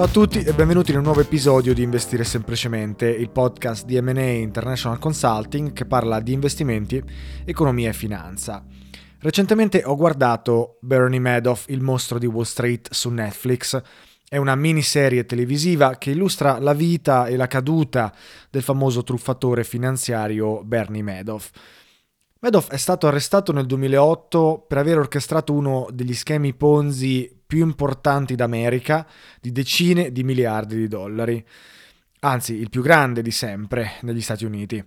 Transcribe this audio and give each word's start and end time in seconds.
Ciao 0.00 0.08
a 0.08 0.12
tutti 0.12 0.42
e 0.42 0.54
benvenuti 0.54 0.92
in 0.92 0.96
un 0.96 1.02
nuovo 1.02 1.20
episodio 1.20 1.74
di 1.74 1.82
Investire 1.82 2.24
Semplicemente, 2.24 3.06
il 3.06 3.28
podcast 3.28 3.84
di 3.84 4.00
M&A 4.00 4.22
International 4.22 4.98
Consulting 4.98 5.74
che 5.74 5.84
parla 5.84 6.20
di 6.20 6.32
investimenti, 6.32 7.04
economia 7.44 7.90
e 7.90 7.92
finanza. 7.92 8.64
Recentemente 9.18 9.82
ho 9.84 9.94
guardato 9.96 10.78
Bernie 10.80 11.20
Madoff, 11.20 11.68
il 11.68 11.82
mostro 11.82 12.18
di 12.18 12.24
Wall 12.24 12.44
Street 12.44 12.90
su 12.90 13.10
Netflix. 13.10 13.78
È 14.26 14.38
una 14.38 14.54
miniserie 14.54 15.26
televisiva 15.26 15.96
che 15.96 16.12
illustra 16.12 16.58
la 16.58 16.72
vita 16.72 17.26
e 17.26 17.36
la 17.36 17.46
caduta 17.46 18.10
del 18.48 18.62
famoso 18.62 19.02
truffatore 19.02 19.64
finanziario 19.64 20.64
Bernie 20.64 21.02
Madoff. 21.02 21.50
Madoff 22.42 22.70
è 22.70 22.78
stato 22.78 23.06
arrestato 23.06 23.52
nel 23.52 23.66
2008 23.66 24.64
per 24.66 24.78
aver 24.78 24.96
orchestrato 24.96 25.52
uno 25.52 25.88
degli 25.92 26.14
schemi 26.14 26.54
Ponzi 26.54 27.30
più 27.46 27.60
importanti 27.60 28.34
d'America 28.34 29.06
di 29.42 29.52
decine 29.52 30.10
di 30.10 30.24
miliardi 30.24 30.74
di 30.74 30.88
dollari, 30.88 31.44
anzi 32.20 32.54
il 32.54 32.70
più 32.70 32.80
grande 32.80 33.20
di 33.20 33.30
sempre 33.30 33.92
negli 34.02 34.22
Stati 34.22 34.46
Uniti. 34.46 34.82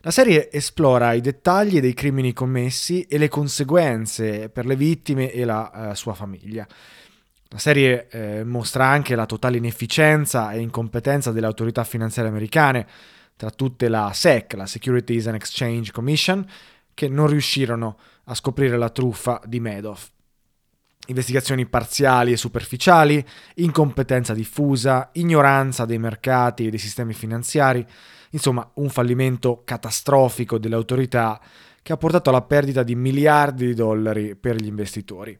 La 0.00 0.10
serie 0.10 0.50
esplora 0.50 1.12
i 1.12 1.20
dettagli 1.20 1.78
dei 1.78 1.92
crimini 1.92 2.32
commessi 2.32 3.02
e 3.02 3.18
le 3.18 3.28
conseguenze 3.28 4.48
per 4.48 4.64
le 4.64 4.74
vittime 4.74 5.30
e 5.30 5.44
la 5.44 5.90
eh, 5.90 5.94
sua 5.94 6.14
famiglia. 6.14 6.66
La 7.48 7.58
serie 7.58 8.08
eh, 8.08 8.44
mostra 8.44 8.86
anche 8.86 9.14
la 9.14 9.26
totale 9.26 9.58
inefficienza 9.58 10.52
e 10.52 10.60
incompetenza 10.60 11.32
delle 11.32 11.46
autorità 11.46 11.84
finanziarie 11.84 12.30
americane, 12.30 12.86
tra 13.36 13.50
tutte 13.50 13.88
la 13.88 14.10
SEC, 14.14 14.54
la 14.54 14.64
Securities 14.64 15.26
and 15.26 15.34
Exchange 15.34 15.92
Commission, 15.92 16.46
che 16.94 17.08
non 17.08 17.26
riuscirono 17.26 17.98
a 18.24 18.34
scoprire 18.34 18.78
la 18.78 18.88
truffa 18.88 19.40
di 19.44 19.60
Madoff. 19.60 20.10
Investigazioni 21.06 21.66
parziali 21.66 22.32
e 22.32 22.38
superficiali, 22.38 23.22
incompetenza 23.56 24.32
diffusa, 24.32 25.10
ignoranza 25.12 25.84
dei 25.84 25.98
mercati 25.98 26.66
e 26.66 26.70
dei 26.70 26.78
sistemi 26.78 27.12
finanziari, 27.12 27.86
insomma 28.30 28.68
un 28.74 28.88
fallimento 28.88 29.62
catastrofico 29.64 30.58
delle 30.58 30.76
autorità 30.76 31.38
che 31.82 31.92
ha 31.92 31.98
portato 31.98 32.30
alla 32.30 32.40
perdita 32.40 32.82
di 32.82 32.94
miliardi 32.94 33.66
di 33.66 33.74
dollari 33.74 34.34
per 34.34 34.56
gli 34.56 34.66
investitori. 34.66 35.38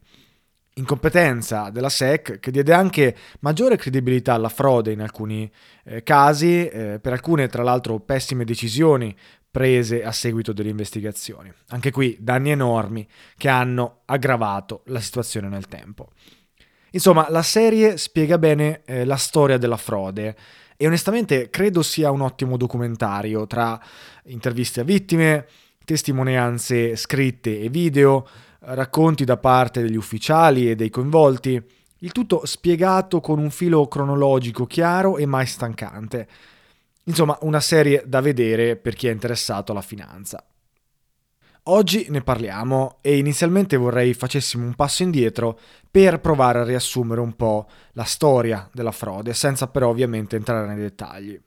Incompetenza 0.75 1.71
della 1.71 1.89
SEC 1.89 2.41
che 2.41 2.51
diede 2.51 2.75
anche 2.75 3.17
maggiore 3.41 3.77
credibilità 3.77 4.35
alla 4.35 4.51
frode 4.51 4.93
in 4.93 5.01
alcuni 5.01 5.51
eh, 5.85 6.03
casi, 6.03 6.69
eh, 6.69 6.99
per 7.01 7.13
alcune 7.13 7.49
tra 7.49 7.63
l'altro 7.63 8.01
pessime 8.01 8.45
decisioni 8.45 9.17
prese 9.55 10.03
a 10.03 10.11
seguito 10.11 10.53
delle 10.53 10.71
investigazioni. 10.71 11.49
Anche 11.69 11.93
qui 11.93 12.17
danni 12.19 12.51
enormi 12.51 13.07
che 13.37 13.49
hanno 13.49 14.01
aggravato 14.07 14.83
la 14.87 14.99
situazione 14.99 15.47
nel 15.47 15.69
tempo. 15.69 16.09
Insomma, 16.91 17.29
la 17.31 17.43
serie 17.43 17.97
spiega 17.97 18.37
bene 18.37 18.83
eh, 18.85 19.05
la 19.05 19.15
storia 19.15 19.57
della 19.57 19.77
frode 19.77 20.35
e 20.77 20.89
onestamente 20.89 21.51
credo 21.51 21.83
sia 21.83 22.11
un 22.11 22.23
ottimo 22.23 22.57
documentario 22.57 23.47
tra 23.47 23.81
interviste 24.25 24.81
a 24.81 24.83
vittime, 24.83 25.47
testimonianze 25.85 26.97
scritte 26.97 27.61
e 27.61 27.69
video, 27.69 28.27
racconti 28.59 29.25
da 29.25 29.37
parte 29.37 29.83
degli 29.83 29.95
ufficiali 29.95 30.69
e 30.69 30.75
dei 30.75 30.91
coinvolti, 30.91 31.63
il 31.99 32.11
tutto 32.11 32.45
spiegato 32.45 33.21
con 33.21 33.39
un 33.39 33.51
filo 33.51 33.87
cronologico 33.87 34.67
chiaro 34.67 35.17
e 35.17 35.27
mai 35.27 35.47
stancante. 35.47 36.27
Insomma, 37.05 37.37
una 37.43 37.61
serie 37.61 38.03
da 38.07 38.21
vedere 38.21 38.77
per 38.77 38.95
chi 38.95 39.09
è 39.09 39.13
interessato 39.13 39.73
alla 39.73 39.83
finanza. 39.83 40.45
Oggi 41.69 42.07
ne 42.11 42.21
parliamo 42.21 42.99
e 43.01 43.17
inizialmente 43.17 43.77
vorrei 43.77 44.13
facessimo 44.13 44.67
un 44.67 44.75
passo 44.75 45.03
indietro 45.03 45.59
per 45.91 46.21
provare 46.21 46.61
a 46.61 46.65
riassumere 46.65 47.23
un 47.23 47.35
po' 47.37 47.67
la 47.93 48.05
storia 48.05 48.69
della 48.73 48.93
frode, 48.93 49.33
senza 49.33 49.69
però 49.69 49.89
ovviamente 49.89 50.37
entrare 50.37 50.67
nei 50.67 50.77
dettagli. 50.77 51.41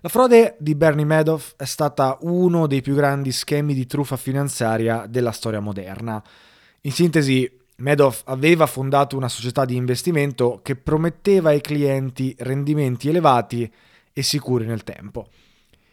La 0.00 0.08
frode 0.08 0.56
di 0.58 0.74
Bernie 0.74 1.04
Madoff 1.04 1.54
è 1.56 1.64
stata 1.64 2.18
uno 2.22 2.66
dei 2.66 2.80
più 2.80 2.94
grandi 2.94 3.30
schemi 3.30 3.74
di 3.74 3.86
truffa 3.86 4.16
finanziaria 4.16 5.06
della 5.08 5.32
storia 5.32 5.60
moderna. 5.60 6.22
In 6.82 6.92
sintesi, 6.92 7.48
Madoff 7.76 8.22
aveva 8.26 8.66
fondato 8.66 9.16
una 9.16 9.28
società 9.28 9.64
di 9.64 9.76
investimento 9.76 10.60
che 10.62 10.76
prometteva 10.76 11.50
ai 11.50 11.60
clienti 11.60 12.34
rendimenti 12.38 13.08
elevati 13.08 13.72
e 14.18 14.22
sicuri 14.22 14.64
nel 14.64 14.82
tempo. 14.82 15.28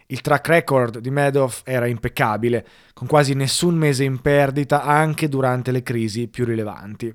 Il 0.05 0.21
track 0.21 0.47
record 0.47 0.99
di 0.99 1.09
Madoff 1.09 1.63
era 1.65 1.87
impeccabile, 1.87 2.65
con 2.93 3.05
quasi 3.05 3.33
nessun 3.33 3.75
mese 3.75 4.05
in 4.05 4.21
perdita 4.21 4.83
anche 4.83 5.27
durante 5.27 5.71
le 5.71 5.83
crisi 5.83 6.29
più 6.29 6.45
rilevanti. 6.45 7.13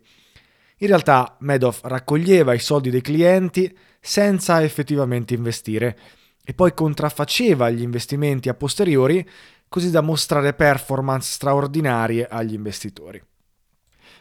In 0.80 0.86
realtà 0.86 1.36
Madoff 1.40 1.80
raccoglieva 1.84 2.52
i 2.52 2.58
soldi 2.58 2.90
dei 2.90 3.00
clienti 3.00 3.74
senza 3.98 4.62
effettivamente 4.62 5.32
investire 5.32 5.98
e 6.44 6.52
poi 6.52 6.74
contraffaceva 6.74 7.70
gli 7.70 7.80
investimenti 7.80 8.50
a 8.50 8.54
posteriori 8.54 9.26
così 9.66 9.90
da 9.90 10.02
mostrare 10.02 10.52
performance 10.52 11.32
straordinarie 11.32 12.26
agli 12.28 12.52
investitori. 12.52 13.22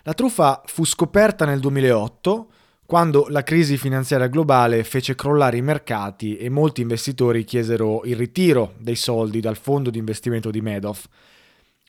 La 0.03 0.13
truffa 0.13 0.61
fu 0.65 0.85
scoperta 0.85 1.44
nel 1.44 1.59
2008 1.59 2.51
quando 2.87 3.27
la 3.27 3.43
crisi 3.43 3.77
finanziaria 3.77 4.27
globale 4.27 4.85
fece 4.85 5.13
crollare 5.13 5.57
i 5.57 5.61
mercati 5.61 6.37
e 6.37 6.47
molti 6.47 6.79
investitori 6.79 7.43
chiesero 7.43 8.05
il 8.05 8.15
ritiro 8.15 8.75
dei 8.77 8.95
soldi 8.95 9.41
dal 9.41 9.57
fondo 9.57 9.89
di 9.89 9.99
investimento 9.99 10.49
di 10.51 10.61
Madoff. 10.61 11.05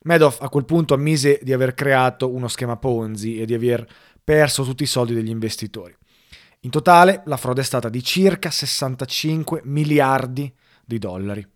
Madoff 0.02 0.42
a 0.42 0.48
quel 0.48 0.64
punto 0.64 0.94
ammise 0.94 1.38
di 1.40 1.52
aver 1.52 1.74
creato 1.74 2.28
uno 2.28 2.48
schema 2.48 2.76
Ponzi 2.78 3.38
e 3.38 3.46
di 3.46 3.54
aver 3.54 3.86
perso 4.24 4.64
tutti 4.64 4.82
i 4.82 4.86
soldi 4.86 5.14
degli 5.14 5.28
investitori. 5.28 5.96
In 6.62 6.70
totale 6.70 7.22
la 7.26 7.36
frode 7.36 7.60
è 7.60 7.64
stata 7.64 7.88
di 7.88 8.02
circa 8.02 8.50
65 8.50 9.60
miliardi 9.66 10.52
di 10.84 10.98
dollari. 10.98 11.46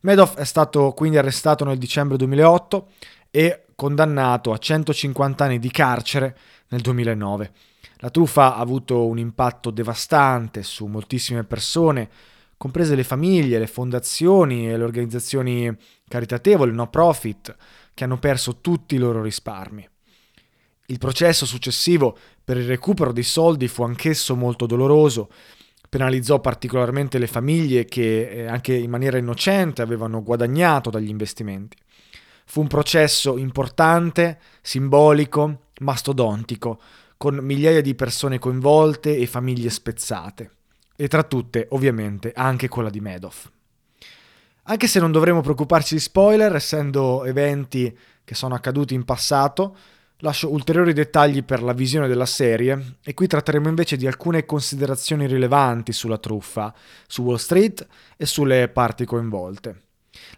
Madoff 0.00 0.36
è 0.36 0.44
stato 0.44 0.90
quindi 0.94 1.16
arrestato 1.16 1.64
nel 1.64 1.78
dicembre 1.78 2.16
2008 2.16 2.88
e 3.30 3.66
condannato 3.76 4.52
a 4.52 4.58
150 4.58 5.44
anni 5.44 5.60
di 5.60 5.70
carcere 5.70 6.36
nel 6.70 6.80
2009. 6.80 7.52
La 8.02 8.10
truffa 8.10 8.56
ha 8.56 8.58
avuto 8.58 9.06
un 9.06 9.18
impatto 9.18 9.70
devastante 9.70 10.64
su 10.64 10.86
moltissime 10.86 11.44
persone, 11.44 12.10
comprese 12.56 12.96
le 12.96 13.04
famiglie, 13.04 13.60
le 13.60 13.68
fondazioni 13.68 14.68
e 14.68 14.76
le 14.76 14.82
organizzazioni 14.82 15.72
caritatevoli, 16.08 16.72
no 16.72 16.90
profit, 16.90 17.54
che 17.94 18.02
hanno 18.02 18.18
perso 18.18 18.60
tutti 18.60 18.96
i 18.96 18.98
loro 18.98 19.22
risparmi. 19.22 19.88
Il 20.86 20.98
processo 20.98 21.46
successivo 21.46 22.18
per 22.42 22.56
il 22.56 22.66
recupero 22.66 23.12
dei 23.12 23.22
soldi 23.22 23.68
fu 23.68 23.84
anch'esso 23.84 24.34
molto 24.34 24.66
doloroso, 24.66 25.30
penalizzò 25.88 26.40
particolarmente 26.40 27.18
le 27.18 27.28
famiglie 27.28 27.84
che 27.84 28.30
eh, 28.30 28.46
anche 28.48 28.74
in 28.74 28.90
maniera 28.90 29.16
innocente 29.16 29.80
avevano 29.80 30.24
guadagnato 30.24 30.90
dagli 30.90 31.08
investimenti. 31.08 31.76
Fu 32.46 32.62
un 32.62 32.66
processo 32.66 33.38
importante, 33.38 34.40
simbolico, 34.60 35.66
mastodontico, 35.78 36.80
con 37.22 37.36
migliaia 37.36 37.80
di 37.82 37.94
persone 37.94 38.40
coinvolte 38.40 39.16
e 39.16 39.28
famiglie 39.28 39.70
spezzate. 39.70 40.50
E 40.96 41.06
tra 41.06 41.22
tutte, 41.22 41.68
ovviamente, 41.70 42.32
anche 42.34 42.66
quella 42.66 42.90
di 42.90 42.98
Madoff. 42.98 43.48
Anche 44.64 44.88
se 44.88 44.98
non 44.98 45.12
dovremo 45.12 45.40
preoccuparci 45.40 45.94
di 45.94 46.00
spoiler, 46.00 46.52
essendo 46.52 47.24
eventi 47.24 47.96
che 48.24 48.34
sono 48.34 48.56
accaduti 48.56 48.94
in 48.94 49.04
passato, 49.04 49.76
lascio 50.16 50.50
ulteriori 50.50 50.92
dettagli 50.92 51.44
per 51.44 51.62
la 51.62 51.72
visione 51.72 52.08
della 52.08 52.26
serie 52.26 52.96
e 53.04 53.14
qui 53.14 53.28
tratteremo 53.28 53.68
invece 53.68 53.96
di 53.96 54.08
alcune 54.08 54.44
considerazioni 54.44 55.28
rilevanti 55.28 55.92
sulla 55.92 56.18
truffa, 56.18 56.74
su 57.06 57.22
Wall 57.22 57.36
Street 57.36 57.86
e 58.16 58.26
sulle 58.26 58.68
parti 58.68 59.04
coinvolte. 59.04 59.82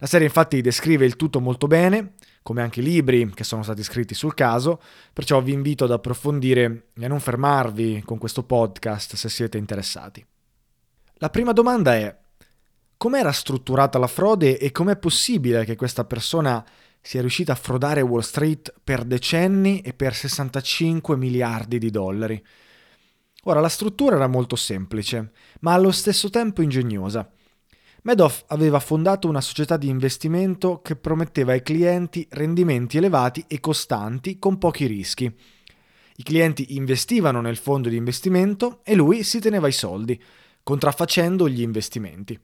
La 0.01 0.07
serie 0.07 0.27
infatti 0.27 0.61
descrive 0.61 1.07
il 1.07 1.17
tutto 1.17 1.41
molto 1.41 1.67
bene, 1.67 2.13
come 2.45 2.61
anche 2.61 2.83
libri 2.83 3.33
che 3.33 3.43
sono 3.43 3.63
stati 3.63 3.83
scritti 3.83 4.13
sul 4.13 4.35
caso, 4.35 4.79
perciò 5.15 5.41
vi 5.41 5.55
invito 5.55 5.85
ad 5.85 5.93
approfondire 5.93 6.89
e 6.95 7.05
a 7.07 7.09
non 7.09 7.19
fermarvi 7.19 8.03
con 8.05 8.19
questo 8.19 8.43
podcast 8.43 9.15
se 9.17 9.31
siete 9.31 9.57
interessati. 9.57 10.23
La 11.15 11.31
prima 11.31 11.53
domanda 11.53 11.95
è 11.95 12.15
com'era 12.99 13.33
strutturata 13.33 13.99
la 13.99 14.07
frode 14.07 14.59
e 14.59 14.73
com'è 14.73 14.99
possibile 14.99 15.65
che 15.65 15.75
questa 15.75 16.05
persona 16.05 16.63
sia 17.01 17.21
riuscita 17.21 17.53
a 17.53 17.57
frodare 17.57 18.03
Wall 18.03 18.21
Street 18.21 18.75
per 18.85 19.05
decenni 19.05 19.81
e 19.81 19.95
per 19.95 20.15
65 20.15 21.17
miliardi 21.17 21.79
di 21.79 21.89
dollari? 21.89 22.45
Ora, 23.45 23.61
la 23.61 23.69
struttura 23.71 24.17
era 24.17 24.27
molto 24.27 24.55
semplice, 24.55 25.33
ma 25.61 25.73
allo 25.73 25.93
stesso 25.93 26.29
tempo 26.29 26.61
ingegnosa. 26.61 27.27
Madoff 28.07 28.43
aveva 28.49 28.81
fondato 28.81 29.29
una 29.29 29.41
società 29.41 29.79
di 29.79 29.89
investimento 29.89 30.83
che 30.83 30.95
prometteva 30.95 31.53
ai 31.53 31.63
clienti 31.63 32.27
rendimenti 32.33 32.99
elevati 32.99 33.47
e 33.49 33.61
costanti 33.61 34.39
con 34.39 34.59
pochi 34.59 34.85
rischi. 34.85 35.25
I 36.17 36.23
clienti 36.23 36.77
investivano 36.77 37.41
nel 37.41 37.57
fondo 37.57 37.89
di 37.89 37.97
investimento 37.97 38.81
e 38.85 38.95
lui 38.95 39.23
si 39.23 39.41
teneva 39.41 39.69
i 39.69 39.73
soldi, 39.73 40.23
contraffacendo 40.63 41.49
gli 41.49 41.63
investimenti. 41.63 42.39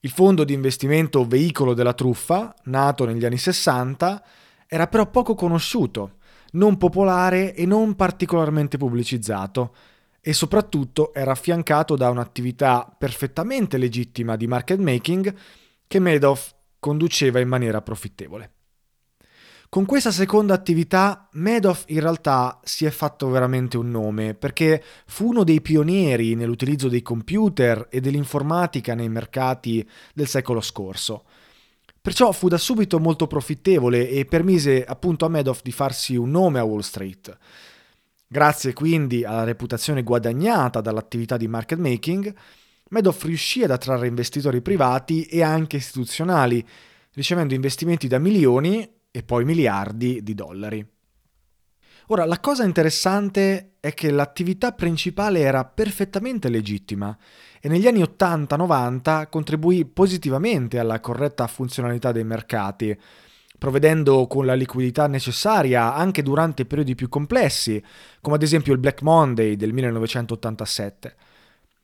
Il 0.00 0.10
fondo 0.10 0.42
di 0.44 0.54
investimento 0.54 1.26
veicolo 1.26 1.74
della 1.74 1.92
truffa, 1.92 2.54
nato 2.64 3.04
negli 3.04 3.26
anni 3.26 3.36
60, 3.36 4.24
era 4.66 4.86
però 4.86 5.10
poco 5.10 5.34
conosciuto, 5.34 6.12
non 6.52 6.78
popolare 6.78 7.54
e 7.54 7.66
non 7.66 7.94
particolarmente 7.94 8.78
pubblicizzato, 8.78 9.74
e 10.20 10.32
soprattutto 10.32 11.12
era 11.14 11.32
affiancato 11.32 11.96
da 11.96 12.10
un'attività 12.10 12.94
perfettamente 12.98 13.78
legittima 13.78 14.36
di 14.36 14.46
market 14.46 14.78
making 14.78 15.34
che 15.86 15.98
Madoff 15.98 16.54
conduceva 16.78 17.40
in 17.40 17.48
maniera 17.48 17.82
profittevole. 17.82 18.52
Con 19.70 19.84
questa 19.84 20.10
seconda 20.10 20.54
attività 20.54 21.28
Madoff 21.32 21.84
in 21.88 22.00
realtà 22.00 22.58
si 22.64 22.86
è 22.86 22.90
fatto 22.90 23.28
veramente 23.28 23.76
un 23.76 23.90
nome 23.90 24.32
perché 24.32 24.82
fu 25.06 25.28
uno 25.28 25.44
dei 25.44 25.60
pionieri 25.60 26.34
nell'utilizzo 26.34 26.88
dei 26.88 27.02
computer 27.02 27.86
e 27.90 28.00
dell'informatica 28.00 28.94
nei 28.94 29.10
mercati 29.10 29.86
del 30.14 30.26
secolo 30.26 30.62
scorso. 30.62 31.24
Perciò 32.00 32.32
fu 32.32 32.48
da 32.48 32.56
subito 32.56 32.98
molto 32.98 33.26
profittevole 33.26 34.08
e 34.08 34.24
permise 34.24 34.86
appunto 34.86 35.26
a 35.26 35.28
Madoff 35.28 35.60
di 35.62 35.72
farsi 35.72 36.16
un 36.16 36.30
nome 36.30 36.58
a 36.58 36.64
Wall 36.64 36.80
Street. 36.80 37.36
Grazie 38.30 38.74
quindi 38.74 39.24
alla 39.24 39.44
reputazione 39.44 40.02
guadagnata 40.02 40.82
dall'attività 40.82 41.38
di 41.38 41.48
market 41.48 41.78
making, 41.78 42.34
Madoff 42.90 43.24
riuscì 43.24 43.62
ad 43.62 43.70
attrarre 43.70 44.06
investitori 44.06 44.60
privati 44.60 45.24
e 45.24 45.42
anche 45.42 45.76
istituzionali, 45.76 46.62
ricevendo 47.14 47.54
investimenti 47.54 48.06
da 48.06 48.18
milioni 48.18 48.86
e 49.10 49.22
poi 49.22 49.46
miliardi 49.46 50.22
di 50.22 50.34
dollari. 50.34 50.86
Ora, 52.08 52.26
la 52.26 52.38
cosa 52.40 52.64
interessante 52.64 53.76
è 53.80 53.94
che 53.94 54.10
l'attività 54.10 54.72
principale 54.72 55.40
era 55.40 55.64
perfettamente 55.64 56.50
legittima 56.50 57.16
e 57.60 57.68
negli 57.68 57.86
anni 57.86 58.00
80-90 58.00 59.28
contribuì 59.28 59.84
positivamente 59.86 60.78
alla 60.78 61.00
corretta 61.00 61.46
funzionalità 61.46 62.12
dei 62.12 62.24
mercati, 62.24 62.98
provvedendo 63.58 64.26
con 64.26 64.46
la 64.46 64.54
liquidità 64.54 65.06
necessaria 65.08 65.94
anche 65.94 66.22
durante 66.22 66.64
periodi 66.64 66.94
più 66.94 67.08
complessi, 67.08 67.82
come 68.20 68.36
ad 68.36 68.42
esempio 68.42 68.72
il 68.72 68.78
Black 68.78 69.02
Monday 69.02 69.56
del 69.56 69.72
1987. 69.72 71.16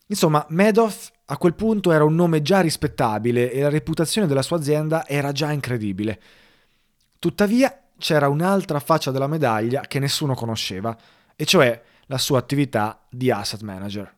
Insomma, 0.06 0.44
Madoff 0.50 1.10
a 1.26 1.36
quel 1.36 1.54
punto 1.54 1.90
era 1.90 2.04
un 2.04 2.14
nome 2.14 2.42
già 2.42 2.60
rispettabile 2.60 3.50
e 3.50 3.60
la 3.60 3.70
reputazione 3.70 4.26
della 4.26 4.42
sua 4.42 4.58
azienda 4.58 5.06
era 5.06 5.32
già 5.32 5.50
incredibile. 5.50 6.20
Tuttavia 7.18 7.76
c'era 7.98 8.28
un'altra 8.28 8.80
faccia 8.80 9.10
della 9.10 9.26
medaglia 9.26 9.80
che 9.82 9.98
nessuno 9.98 10.34
conosceva, 10.34 10.96
e 11.34 11.44
cioè 11.44 11.82
la 12.06 12.18
sua 12.18 12.38
attività 12.38 13.06
di 13.08 13.30
asset 13.30 13.62
manager. 13.62 14.14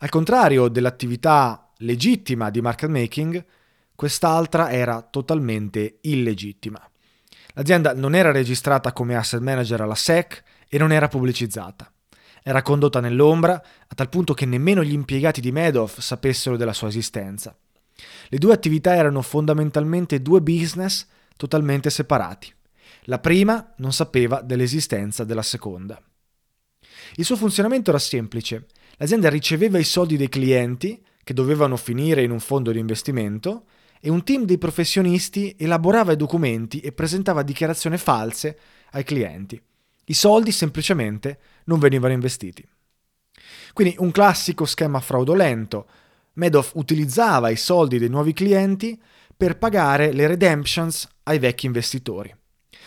Al 0.00 0.08
contrario 0.08 0.68
dell'attività 0.68 1.70
legittima 1.78 2.50
di 2.50 2.60
market 2.60 2.90
making, 2.90 3.44
quest'altra 4.02 4.72
era 4.72 5.00
totalmente 5.00 5.98
illegittima. 6.00 6.84
L'azienda 7.54 7.94
non 7.94 8.16
era 8.16 8.32
registrata 8.32 8.92
come 8.92 9.14
asset 9.14 9.40
manager 9.40 9.80
alla 9.80 9.94
SEC 9.94 10.42
e 10.68 10.76
non 10.76 10.90
era 10.90 11.06
pubblicizzata. 11.06 11.88
Era 12.42 12.62
condotta 12.62 12.98
nell'ombra 12.98 13.54
a 13.54 13.94
tal 13.94 14.08
punto 14.08 14.34
che 14.34 14.44
nemmeno 14.44 14.82
gli 14.82 14.92
impiegati 14.92 15.40
di 15.40 15.52
Madoff 15.52 16.00
sapessero 16.00 16.56
della 16.56 16.72
sua 16.72 16.88
esistenza. 16.88 17.56
Le 18.26 18.38
due 18.38 18.52
attività 18.52 18.96
erano 18.96 19.22
fondamentalmente 19.22 20.20
due 20.20 20.40
business 20.40 21.06
totalmente 21.36 21.88
separati. 21.88 22.52
La 23.02 23.20
prima 23.20 23.72
non 23.76 23.92
sapeva 23.92 24.40
dell'esistenza 24.40 25.22
della 25.22 25.42
seconda. 25.42 26.02
Il 27.14 27.24
suo 27.24 27.36
funzionamento 27.36 27.90
era 27.90 28.00
semplice. 28.00 28.66
L'azienda 28.96 29.28
riceveva 29.28 29.78
i 29.78 29.84
soldi 29.84 30.16
dei 30.16 30.28
clienti, 30.28 31.00
che 31.22 31.34
dovevano 31.34 31.76
finire 31.76 32.24
in 32.24 32.32
un 32.32 32.40
fondo 32.40 32.72
di 32.72 32.80
investimento, 32.80 33.66
e 34.04 34.10
un 34.10 34.24
team 34.24 34.44
di 34.44 34.58
professionisti 34.58 35.54
elaborava 35.56 36.10
i 36.10 36.16
documenti 36.16 36.80
e 36.80 36.90
presentava 36.90 37.44
dichiarazioni 37.44 37.96
false 37.96 38.58
ai 38.90 39.04
clienti. 39.04 39.62
I 40.06 40.14
soldi 40.14 40.50
semplicemente 40.50 41.38
non 41.66 41.78
venivano 41.78 42.12
investiti. 42.12 42.66
Quindi 43.72 43.94
un 43.98 44.10
classico 44.10 44.64
schema 44.64 44.98
fraudolento. 44.98 45.86
Madoff 46.32 46.72
utilizzava 46.74 47.50
i 47.50 47.56
soldi 47.56 48.00
dei 48.00 48.08
nuovi 48.08 48.32
clienti 48.32 49.00
per 49.36 49.56
pagare 49.56 50.12
le 50.12 50.26
redemptions 50.26 51.06
ai 51.22 51.38
vecchi 51.38 51.66
investitori, 51.66 52.34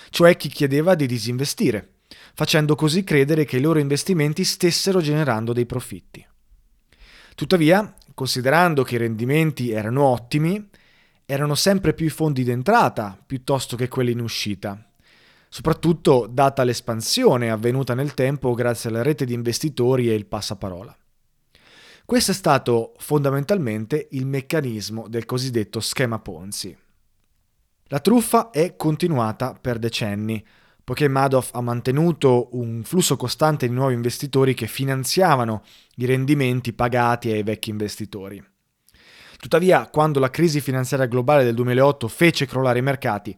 cioè 0.10 0.36
chi 0.36 0.50
chiedeva 0.50 0.95
di 0.95 1.05
disinvestire, 1.05 1.93
facendo 2.34 2.75
così 2.75 3.05
credere 3.05 3.45
che 3.45 3.57
i 3.57 3.62
loro 3.62 3.79
investimenti 3.79 4.43
stessero 4.43 5.00
generando 5.00 5.53
dei 5.53 5.65
profitti. 5.65 6.25
Tuttavia, 7.36 7.93
considerando 8.13 8.84
che 8.84 8.95
i 8.95 9.00
rendimenti 9.00 9.72
erano 9.72 10.03
ottimi, 10.03 10.69
erano 11.25 11.55
sempre 11.55 11.94
più 11.94 12.05
i 12.05 12.10
fondi 12.10 12.44
d'entrata 12.44 13.17
piuttosto 13.25 13.75
che 13.75 13.88
quelli 13.88 14.12
in 14.12 14.20
uscita, 14.20 14.89
soprattutto 15.50 16.27
data 16.29 16.63
l'espansione 16.63 17.50
avvenuta 17.50 17.94
nel 17.94 18.13
tempo 18.13 18.53
grazie 18.53 18.89
alla 18.89 19.01
rete 19.01 19.25
di 19.25 19.34
investitori 19.34 20.10
e 20.10 20.13
il 20.13 20.25
passaparola. 20.25 20.96
Questo 22.05 22.32
è 22.32 22.36
stato 22.36 22.94
fondamentalmente 22.98 24.10
il 24.12 24.27
meccanismo 24.27 25.08
del 25.08 25.25
cosiddetto 25.25 25.79
schema 25.79 26.20
Ponzi. 26.20 26.77
La 27.86 28.00
truffa 28.00 28.51
è 28.51 28.75
continuata 28.75 29.58
per 29.60 29.79
decenni, 29.79 30.44
poiché 30.84 31.08
Madoff 31.08 31.50
ha 31.53 31.62
mantenuto 31.62 32.50
un 32.51 32.84
flusso 32.84 33.15
costante 33.15 33.67
di 33.67 33.74
nuovi 33.74 33.96
investitori 33.96 34.53
che 34.53 34.67
finanziavano 34.67 35.63
i 35.96 36.05
rendimenti 36.05 36.74
pagati 36.74 37.32
ai 37.32 37.41
vecchi 37.41 37.72
investitori. 37.72 38.44
Tuttavia, 39.38 39.88
quando 39.88 40.20
la 40.20 40.30
crisi 40.30 40.62
finanziaria 40.62 41.06
globale 41.06 41.44
del 41.44 41.56
2008 41.56 42.08
fece 42.08 42.46
crollare 42.46 42.80
i 42.80 42.84
mercati, 42.84 43.38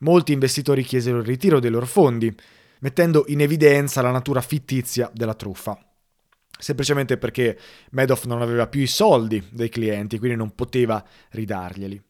molti 0.00 0.32
investitori 0.32 0.82
chiesero 0.82 1.18
il 1.18 1.24
ritiro 1.24 1.60
dei 1.60 1.70
loro 1.70 1.86
fondi, 1.86 2.34
mettendo 2.80 3.24
in 3.28 3.40
evidenza 3.40 4.02
la 4.02 4.10
natura 4.10 4.40
fittizia 4.40 5.10
della 5.12 5.34
truffa. 5.34 5.78
semplicemente 6.56 7.18
perché 7.18 7.58
Madoff 7.90 8.24
non 8.26 8.40
aveva 8.40 8.68
più 8.68 8.80
i 8.80 8.86
soldi 8.86 9.42
dei 9.50 9.68
clienti, 9.68 10.18
quindi 10.18 10.36
non 10.36 10.54
poteva 10.54 11.04
ridarglieli. 11.30 12.00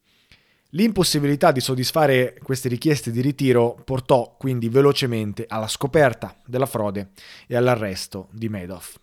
L'impossibilità 0.71 1.53
di 1.53 1.61
soddisfare 1.61 2.37
queste 2.43 2.69
richieste 2.69 3.11
di 3.11 3.21
ritiro 3.21 3.81
portò 3.85 4.35
quindi 4.37 4.69
velocemente 4.69 5.45
alla 5.49 5.69
scoperta 5.69 6.37
della 6.45 6.67
frode 6.67 7.11
e 7.47 7.57
all'arresto 7.57 8.29
di 8.33 8.49
Madoff. 8.49 8.97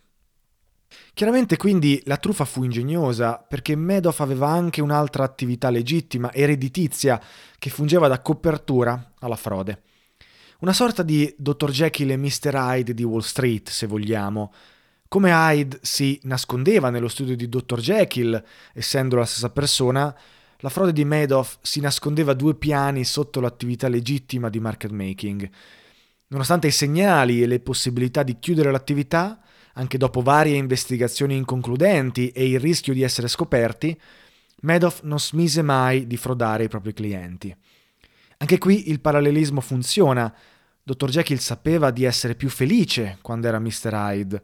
Chiaramente 1.14 1.58
quindi 1.58 2.00
la 2.06 2.16
truffa 2.16 2.46
fu 2.46 2.64
ingegnosa 2.64 3.36
perché 3.36 3.76
Madoff 3.76 4.20
aveva 4.20 4.48
anche 4.48 4.80
un'altra 4.80 5.24
attività 5.24 5.68
legittima 5.68 6.30
e 6.30 6.46
redditizia 6.46 7.20
che 7.58 7.68
fungeva 7.68 8.08
da 8.08 8.22
copertura 8.22 9.12
alla 9.18 9.36
frode. 9.36 9.82
Una 10.60 10.72
sorta 10.72 11.02
di 11.02 11.32
Dr. 11.36 11.70
Jekyll 11.70 12.10
e 12.10 12.16
Mr. 12.16 12.54
Hyde 12.54 12.94
di 12.94 13.02
Wall 13.02 13.20
Street, 13.20 13.68
se 13.68 13.86
vogliamo. 13.86 14.52
Come 15.06 15.30
Hyde 15.30 15.80
si 15.82 16.18
nascondeva 16.22 16.88
nello 16.88 17.08
studio 17.08 17.36
di 17.36 17.48
Dr. 17.48 17.80
Jekyll, 17.80 18.42
essendo 18.72 19.16
la 19.16 19.26
stessa 19.26 19.50
persona, 19.50 20.16
la 20.58 20.68
frode 20.70 20.92
di 20.92 21.04
Madoff 21.04 21.58
si 21.60 21.80
nascondeva 21.80 22.32
due 22.32 22.54
piani 22.54 23.04
sotto 23.04 23.40
l'attività 23.40 23.88
legittima 23.88 24.48
di 24.48 24.60
market 24.60 24.92
making. 24.92 25.50
Nonostante 26.28 26.68
i 26.68 26.70
segnali 26.70 27.42
e 27.42 27.46
le 27.46 27.60
possibilità 27.60 28.22
di 28.22 28.38
chiudere 28.38 28.70
l'attività, 28.70 29.42
anche 29.74 29.98
dopo 29.98 30.20
varie 30.20 30.56
investigazioni 30.56 31.36
inconcludenti 31.36 32.30
e 32.30 32.48
il 32.48 32.60
rischio 32.60 32.92
di 32.92 33.02
essere 33.02 33.28
scoperti, 33.28 33.98
Madoff 34.62 35.02
non 35.02 35.18
smise 35.18 35.62
mai 35.62 36.06
di 36.06 36.16
frodare 36.16 36.64
i 36.64 36.68
propri 36.68 36.92
clienti. 36.92 37.54
Anche 38.38 38.58
qui 38.58 38.90
il 38.90 39.00
parallelismo 39.00 39.60
funziona. 39.60 40.32
Dr. 40.82 41.08
Jekyll 41.08 41.38
sapeva 41.38 41.90
di 41.90 42.04
essere 42.04 42.34
più 42.34 42.48
felice 42.48 43.18
quando 43.22 43.46
era 43.46 43.58
Mr. 43.58 43.92
Hyde 43.92 44.42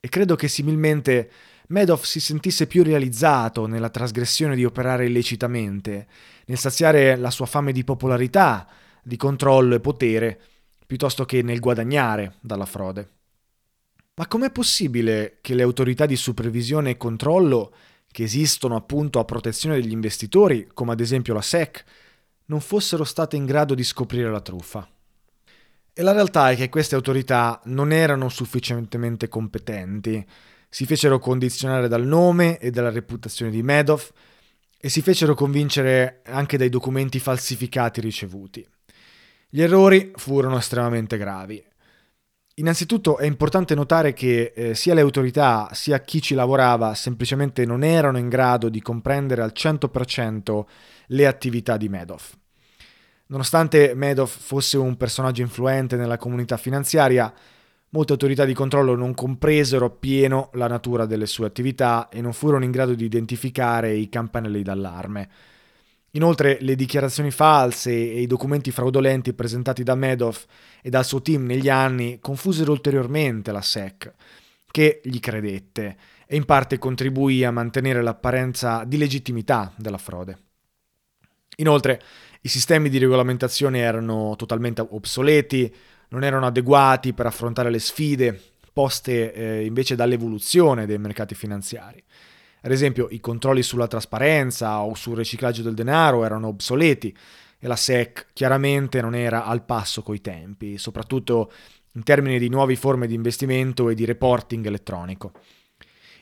e 0.00 0.08
credo 0.08 0.34
che 0.34 0.48
similmente 0.48 1.30
Madoff 1.68 2.04
si 2.04 2.20
sentisse 2.20 2.66
più 2.66 2.82
realizzato 2.82 3.66
nella 3.66 3.88
trasgressione 3.88 4.54
di 4.54 4.64
operare 4.64 5.06
illecitamente, 5.06 6.06
nel 6.46 6.58
saziare 6.58 7.16
la 7.16 7.30
sua 7.30 7.46
fame 7.46 7.72
di 7.72 7.84
popolarità, 7.84 8.66
di 9.02 9.16
controllo 9.16 9.74
e 9.74 9.80
potere, 9.80 10.40
piuttosto 10.86 11.24
che 11.24 11.42
nel 11.42 11.60
guadagnare 11.60 12.34
dalla 12.40 12.66
frode. 12.66 13.08
Ma 14.16 14.28
com'è 14.28 14.52
possibile 14.52 15.38
che 15.40 15.54
le 15.54 15.64
autorità 15.64 16.06
di 16.06 16.14
supervisione 16.14 16.90
e 16.90 16.96
controllo, 16.96 17.74
che 18.12 18.22
esistono 18.22 18.76
appunto 18.76 19.18
a 19.18 19.24
protezione 19.24 19.80
degli 19.80 19.90
investitori, 19.90 20.68
come 20.72 20.92
ad 20.92 21.00
esempio 21.00 21.34
la 21.34 21.42
SEC, 21.42 21.84
non 22.46 22.60
fossero 22.60 23.02
state 23.02 23.34
in 23.34 23.44
grado 23.44 23.74
di 23.74 23.82
scoprire 23.82 24.30
la 24.30 24.40
truffa? 24.40 24.88
E 25.92 26.02
la 26.02 26.12
realtà 26.12 26.50
è 26.50 26.56
che 26.56 26.68
queste 26.68 26.94
autorità 26.94 27.60
non 27.64 27.90
erano 27.90 28.28
sufficientemente 28.28 29.28
competenti, 29.28 30.24
si 30.68 30.86
fecero 30.86 31.18
condizionare 31.18 31.88
dal 31.88 32.06
nome 32.06 32.58
e 32.58 32.70
dalla 32.70 32.90
reputazione 32.90 33.50
di 33.50 33.64
Madoff 33.64 34.12
e 34.78 34.88
si 34.90 35.02
fecero 35.02 35.34
convincere 35.34 36.22
anche 36.26 36.56
dai 36.56 36.68
documenti 36.68 37.18
falsificati 37.18 38.00
ricevuti. 38.00 38.64
Gli 39.48 39.60
errori 39.60 40.12
furono 40.14 40.58
estremamente 40.58 41.16
gravi 41.16 41.64
Innanzitutto 42.56 43.18
è 43.18 43.26
importante 43.26 43.74
notare 43.74 44.12
che 44.12 44.52
eh, 44.54 44.74
sia 44.76 44.94
le 44.94 45.00
autorità 45.00 45.70
sia 45.72 46.00
chi 46.02 46.22
ci 46.22 46.34
lavorava 46.34 46.94
semplicemente 46.94 47.64
non 47.66 47.82
erano 47.82 48.16
in 48.16 48.28
grado 48.28 48.68
di 48.68 48.80
comprendere 48.80 49.42
al 49.42 49.52
100% 49.52 50.64
le 51.08 51.26
attività 51.26 51.76
di 51.76 51.88
Madoff. 51.88 52.32
Nonostante 53.26 53.94
Madoff 53.96 54.38
fosse 54.38 54.76
un 54.76 54.96
personaggio 54.96 55.42
influente 55.42 55.96
nella 55.96 56.16
comunità 56.16 56.56
finanziaria, 56.56 57.32
molte 57.88 58.12
autorità 58.12 58.44
di 58.44 58.54
controllo 58.54 58.94
non 58.94 59.14
compresero 59.14 59.86
appieno 59.86 60.50
la 60.52 60.68
natura 60.68 61.06
delle 61.06 61.26
sue 61.26 61.46
attività 61.46 62.08
e 62.08 62.20
non 62.20 62.32
furono 62.32 62.62
in 62.62 62.70
grado 62.70 62.94
di 62.94 63.04
identificare 63.04 63.94
i 63.94 64.08
campanelli 64.08 64.62
d'allarme. 64.62 65.28
Inoltre 66.14 66.58
le 66.60 66.76
dichiarazioni 66.76 67.30
false 67.30 67.90
e 67.90 68.20
i 68.20 68.26
documenti 68.26 68.70
fraudolenti 68.70 69.32
presentati 69.32 69.82
da 69.82 69.94
Madoff 69.94 70.46
e 70.80 70.90
dal 70.90 71.04
suo 71.04 71.20
team 71.20 71.44
negli 71.44 71.68
anni 71.68 72.18
confusero 72.20 72.72
ulteriormente 72.72 73.50
la 73.50 73.60
SEC, 73.60 74.12
che 74.70 75.00
gli 75.02 75.18
credette 75.18 75.96
e 76.26 76.36
in 76.36 76.44
parte 76.44 76.78
contribuì 76.78 77.44
a 77.44 77.50
mantenere 77.50 78.02
l'apparenza 78.02 78.84
di 78.84 78.96
legittimità 78.96 79.72
della 79.76 79.98
frode. 79.98 80.38
Inoltre 81.56 82.00
i 82.42 82.48
sistemi 82.48 82.88
di 82.88 82.98
regolamentazione 82.98 83.80
erano 83.80 84.34
totalmente 84.36 84.86
obsoleti, 84.88 85.72
non 86.08 86.22
erano 86.22 86.46
adeguati 86.46 87.12
per 87.12 87.26
affrontare 87.26 87.70
le 87.70 87.78
sfide 87.78 88.40
poste 88.74 89.32
eh, 89.32 89.64
invece 89.64 89.94
dall'evoluzione 89.94 90.84
dei 90.84 90.98
mercati 90.98 91.34
finanziari. 91.34 92.02
Ad 92.64 92.70
esempio, 92.70 93.08
i 93.10 93.20
controlli 93.20 93.62
sulla 93.62 93.86
trasparenza 93.86 94.80
o 94.80 94.94
sul 94.94 95.16
riciclaggio 95.16 95.60
del 95.60 95.74
denaro 95.74 96.24
erano 96.24 96.48
obsoleti 96.48 97.14
e 97.58 97.66
la 97.66 97.76
SEC 97.76 98.28
chiaramente 98.32 99.02
non 99.02 99.14
era 99.14 99.44
al 99.44 99.66
passo 99.66 100.02
coi 100.02 100.22
tempi, 100.22 100.78
soprattutto 100.78 101.52
in 101.92 102.02
termini 102.04 102.38
di 102.38 102.48
nuove 102.48 102.74
forme 102.76 103.06
di 103.06 103.14
investimento 103.14 103.90
e 103.90 103.94
di 103.94 104.06
reporting 104.06 104.64
elettronico. 104.64 105.32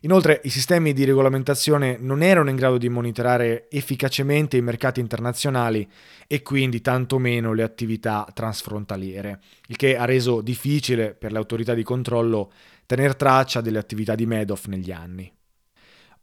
Inoltre 0.00 0.40
i 0.42 0.50
sistemi 0.50 0.92
di 0.92 1.04
regolamentazione 1.04 1.96
non 2.00 2.24
erano 2.24 2.50
in 2.50 2.56
grado 2.56 2.76
di 2.76 2.88
monitorare 2.88 3.68
efficacemente 3.70 4.56
i 4.56 4.62
mercati 4.62 4.98
internazionali 4.98 5.88
e 6.26 6.42
quindi 6.42 6.80
tantomeno 6.80 7.52
le 7.52 7.62
attività 7.62 8.26
transfrontaliere, 8.34 9.40
il 9.68 9.76
che 9.76 9.96
ha 9.96 10.04
reso 10.04 10.40
difficile 10.40 11.14
per 11.14 11.30
le 11.30 11.38
autorità 11.38 11.72
di 11.72 11.84
controllo 11.84 12.50
tener 12.84 13.14
traccia 13.14 13.60
delle 13.60 13.78
attività 13.78 14.16
di 14.16 14.26
Madoff 14.26 14.66
negli 14.66 14.90
anni. 14.90 15.32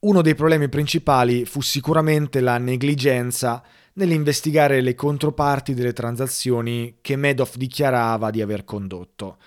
Uno 0.01 0.21
dei 0.21 0.33
problemi 0.33 0.69
principali 0.69 1.43
fu 1.43 1.59
sicuramente 1.59 2.39
la 2.39 2.57
negligenza 2.57 3.61
nell'investigare 3.95 4.79
le 4.79 4.95
controparti 4.95 5.73
delle 5.73 5.91
transazioni 5.91 6.99
che 7.01 7.17
Madoff 7.17 7.57
dichiarava 7.57 8.29
di 8.29 8.41
aver 8.41 8.63
condotto. 8.63 9.37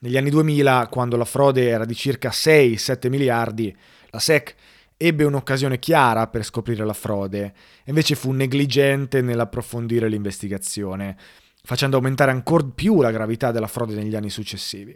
Negli 0.00 0.18
anni 0.18 0.28
2000, 0.28 0.88
quando 0.90 1.16
la 1.16 1.24
frode 1.24 1.68
era 1.68 1.86
di 1.86 1.94
circa 1.94 2.28
6-7 2.28 3.08
miliardi, 3.08 3.74
la 4.10 4.18
SEC 4.18 4.54
ebbe 4.98 5.24
un'occasione 5.24 5.78
chiara 5.78 6.26
per 6.26 6.44
scoprire 6.44 6.84
la 6.84 6.92
frode, 6.92 7.54
invece 7.86 8.14
fu 8.14 8.30
negligente 8.32 9.22
nell'approfondire 9.22 10.10
l'investigazione, 10.10 11.16
facendo 11.62 11.96
aumentare 11.96 12.30
ancora 12.30 12.66
più 12.74 13.00
la 13.00 13.10
gravità 13.10 13.50
della 13.50 13.68
frode 13.68 13.94
negli 13.94 14.14
anni 14.14 14.28
successivi. 14.28 14.94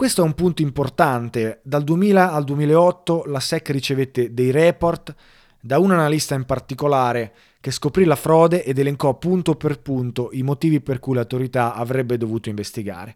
Questo 0.00 0.22
è 0.22 0.24
un 0.24 0.32
punto 0.32 0.62
importante. 0.62 1.60
Dal 1.62 1.84
2000 1.84 2.32
al 2.32 2.44
2008 2.44 3.24
la 3.26 3.38
SEC 3.38 3.68
ricevette 3.68 4.32
dei 4.32 4.50
report 4.50 5.14
da 5.60 5.78
un 5.78 5.90
analista 5.90 6.34
in 6.34 6.46
particolare 6.46 7.34
che 7.60 7.70
scoprì 7.70 8.04
la 8.04 8.16
frode 8.16 8.64
ed 8.64 8.78
elencò 8.78 9.18
punto 9.18 9.56
per 9.56 9.78
punto 9.82 10.30
i 10.32 10.42
motivi 10.42 10.80
per 10.80 11.00
cui 11.00 11.14
l'autorità 11.14 11.74
avrebbe 11.74 12.16
dovuto 12.16 12.48
investigare. 12.48 13.14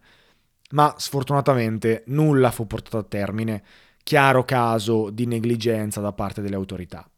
Ma 0.72 0.94
sfortunatamente 0.98 2.02
nulla 2.08 2.50
fu 2.50 2.66
portato 2.66 2.98
a 2.98 3.02
termine, 3.02 3.62
chiaro 4.02 4.44
caso 4.44 5.08
di 5.08 5.24
negligenza 5.24 6.02
da 6.02 6.12
parte 6.12 6.42
delle 6.42 6.56
autorità. 6.56 7.08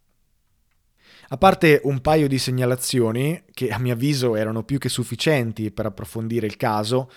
A 1.30 1.36
parte 1.38 1.80
un 1.82 2.00
paio 2.00 2.28
di 2.28 2.38
segnalazioni, 2.38 3.42
che 3.52 3.70
a 3.70 3.80
mio 3.80 3.94
avviso 3.94 4.36
erano 4.36 4.62
più 4.62 4.78
che 4.78 4.88
sufficienti 4.88 5.72
per 5.72 5.86
approfondire 5.86 6.46
il 6.46 6.56
caso, 6.56 7.10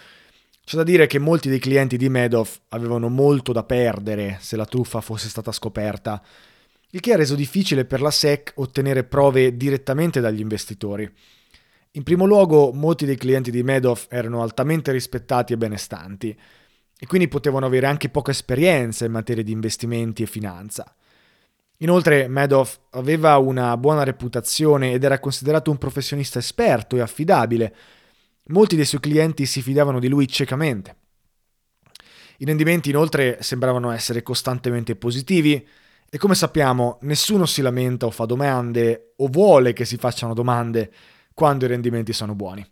c'è 0.69 0.77
da 0.77 0.83
dire 0.83 1.07
che 1.07 1.17
molti 1.17 1.49
dei 1.49 1.57
clienti 1.57 1.97
di 1.97 2.09
Madoff 2.09 2.59
avevano 2.69 3.09
molto 3.09 3.51
da 3.51 3.63
perdere 3.63 4.37
se 4.39 4.55
la 4.55 4.67
truffa 4.67 5.01
fosse 5.01 5.27
stata 5.27 5.51
scoperta, 5.51 6.21
il 6.91 6.99
che 6.99 7.11
ha 7.11 7.15
reso 7.15 7.33
difficile 7.33 7.85
per 7.85 8.01
la 8.01 8.11
SEC 8.11 8.51
ottenere 8.57 9.03
prove 9.03 9.57
direttamente 9.57 10.19
dagli 10.19 10.41
investitori. 10.41 11.11
In 11.93 12.03
primo 12.03 12.27
luogo, 12.27 12.71
molti 12.71 13.07
dei 13.07 13.15
clienti 13.15 13.49
di 13.49 13.63
Madoff 13.63 14.05
erano 14.11 14.43
altamente 14.43 14.91
rispettati 14.91 15.53
e 15.53 15.57
benestanti, 15.57 16.37
e 16.99 17.07
quindi 17.07 17.27
potevano 17.27 17.65
avere 17.65 17.87
anche 17.87 18.09
poca 18.09 18.29
esperienza 18.29 19.05
in 19.05 19.11
materia 19.11 19.41
di 19.41 19.51
investimenti 19.51 20.21
e 20.21 20.27
finanza. 20.27 20.95
Inoltre 21.77 22.27
Madoff 22.27 22.77
aveva 22.91 23.39
una 23.39 23.75
buona 23.75 24.03
reputazione 24.03 24.91
ed 24.91 25.03
era 25.03 25.19
considerato 25.19 25.71
un 25.71 25.79
professionista 25.79 26.37
esperto 26.37 26.95
e 26.95 27.01
affidabile, 27.01 27.75
Molti 28.49 28.75
dei 28.75 28.85
suoi 28.85 29.01
clienti 29.01 29.45
si 29.45 29.61
fidavano 29.61 29.99
di 29.99 30.07
lui 30.07 30.27
ciecamente. 30.27 30.95
I 32.37 32.45
rendimenti 32.45 32.89
inoltre 32.89 33.37
sembravano 33.41 33.91
essere 33.91 34.23
costantemente 34.23 34.95
positivi 34.95 35.67
e 36.09 36.17
come 36.17 36.33
sappiamo 36.33 36.97
nessuno 37.01 37.45
si 37.45 37.61
lamenta 37.61 38.07
o 38.07 38.11
fa 38.11 38.25
domande 38.25 39.13
o 39.17 39.27
vuole 39.27 39.73
che 39.73 39.85
si 39.85 39.97
facciano 39.97 40.33
domande 40.33 40.91
quando 41.33 41.65
i 41.65 41.67
rendimenti 41.67 42.11
sono 42.11 42.33
buoni. 42.33 42.67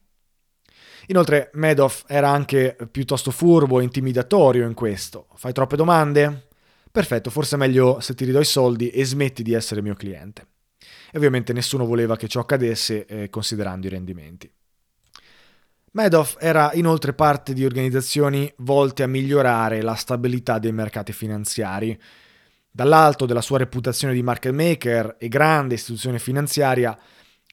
Inoltre 1.08 1.52
Madoff 1.54 2.06
era 2.08 2.30
anche 2.30 2.76
piuttosto 2.90 3.30
furbo 3.30 3.80
e 3.80 3.84
intimidatorio 3.84 4.66
in 4.66 4.74
questo. 4.74 5.28
Fai 5.36 5.54
troppe 5.54 5.76
domande? 5.76 6.48
Perfetto, 6.92 7.30
forse 7.30 7.56
è 7.56 7.60
meglio 7.60 8.00
se 8.00 8.16
ti 8.16 8.26
ridò 8.26 8.40
i 8.40 8.46
soldi 8.46 8.90
e 8.90 9.06
smetti 9.06 9.44
di 9.44 9.54
essere 9.54 9.84
mio 9.84 9.94
cliente. 9.94 10.48
E 11.12 11.18
ovviamente 11.18 11.54
nessuno 11.54 11.86
voleva 11.86 12.16
che 12.16 12.28
ciò 12.28 12.40
accadesse 12.40 13.06
eh, 13.06 13.30
considerando 13.30 13.86
i 13.86 13.92
rendimenti. 13.92 14.52
Madoff 15.92 16.36
era 16.40 16.72
inoltre 16.74 17.14
parte 17.14 17.54
di 17.54 17.66
organizzazioni 17.66 18.52
volte 18.58 19.04
a 19.04 19.08
migliorare 19.08 19.82
la 19.82 19.96
stabilità 19.96 20.60
dei 20.60 20.72
mercati 20.72 21.12
finanziari. 21.12 22.00
Dall'alto 22.70 23.26
della 23.26 23.42
sua 23.42 23.58
reputazione 23.58 24.14
di 24.14 24.22
market 24.22 24.54
maker 24.54 25.16
e 25.18 25.28
grande 25.28 25.74
istituzione 25.74 26.20
finanziaria, 26.20 26.98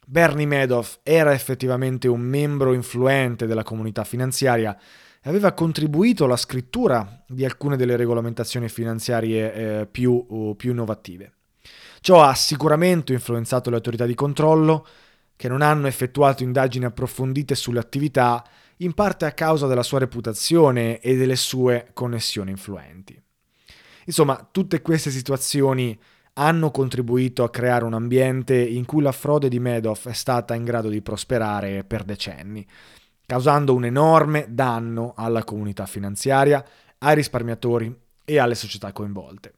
Bernie 0.07 0.47
Madoff 0.47 0.99
era 1.03 1.33
effettivamente 1.33 2.09
un 2.09 2.21
membro 2.21 2.75
influente 2.75 3.47
della 3.47 3.63
comunità 3.63 4.05
finanziaria 4.05 4.77
e 5.23 5.29
aveva 5.31 5.53
contribuito 5.53 6.25
alla 6.25 6.37
scrittura 6.37 7.25
di 7.27 7.45
alcune 7.47 7.77
delle 7.79 7.97
regolamentazioni 7.97 8.69
finanziarie 8.69 9.55
eh, 9.55 9.87
più, 9.87 10.55
più 10.57 10.73
innovative. 10.73 11.33
Ciò 12.01 12.23
ha 12.23 12.35
sicuramente 12.35 13.15
influenzato 13.15 13.71
le 13.71 13.77
autorità 13.77 14.05
di 14.05 14.15
controllo, 14.15 14.87
che 15.37 15.49
non 15.49 15.63
hanno 15.63 15.87
effettuato 15.87 16.43
indagini 16.43 16.85
approfondite 16.85 17.55
sulle 17.55 17.81
attività, 17.81 18.45
in 18.79 18.93
parte 18.93 19.25
a 19.25 19.33
causa 19.33 19.67
della 19.67 19.83
sua 19.83 19.99
reputazione 19.99 21.01
e 21.01 21.17
delle 21.17 21.37
sue 21.37 21.91
connessioni 21.93 22.51
influenti. 22.51 23.21
Insomma, 24.07 24.47
tutte 24.51 24.83
queste 24.83 25.11
situazioni 25.11 25.99
hanno 26.35 26.71
contribuito 26.71 27.45
a 27.45 27.51
creare 27.51 27.85
un 27.85 27.95
ambiente 27.95 28.57
in 28.57 28.85
cui 28.85 29.03
la 29.03 29.13
frode 29.13 29.49
di 29.49 29.61
Madoff 29.61 30.09
è 30.09 30.13
stata 30.13 30.55
in 30.55 30.65
grado 30.65 30.89
di 30.89 31.01
prosperare 31.01 31.85
per 31.85 32.03
decenni, 32.03 32.67
causando 33.25 33.75
un 33.75 33.85
enorme 33.85 34.47
danno 34.49 35.15
alla 35.17 35.45
comunità 35.45 35.87
finanziaria, 35.87 36.65
ai 36.99 37.15
risparmiatori 37.15 37.95
e 38.25 38.39
alle 38.39 38.55
società 38.55 38.93
coinvolte. 38.93 39.53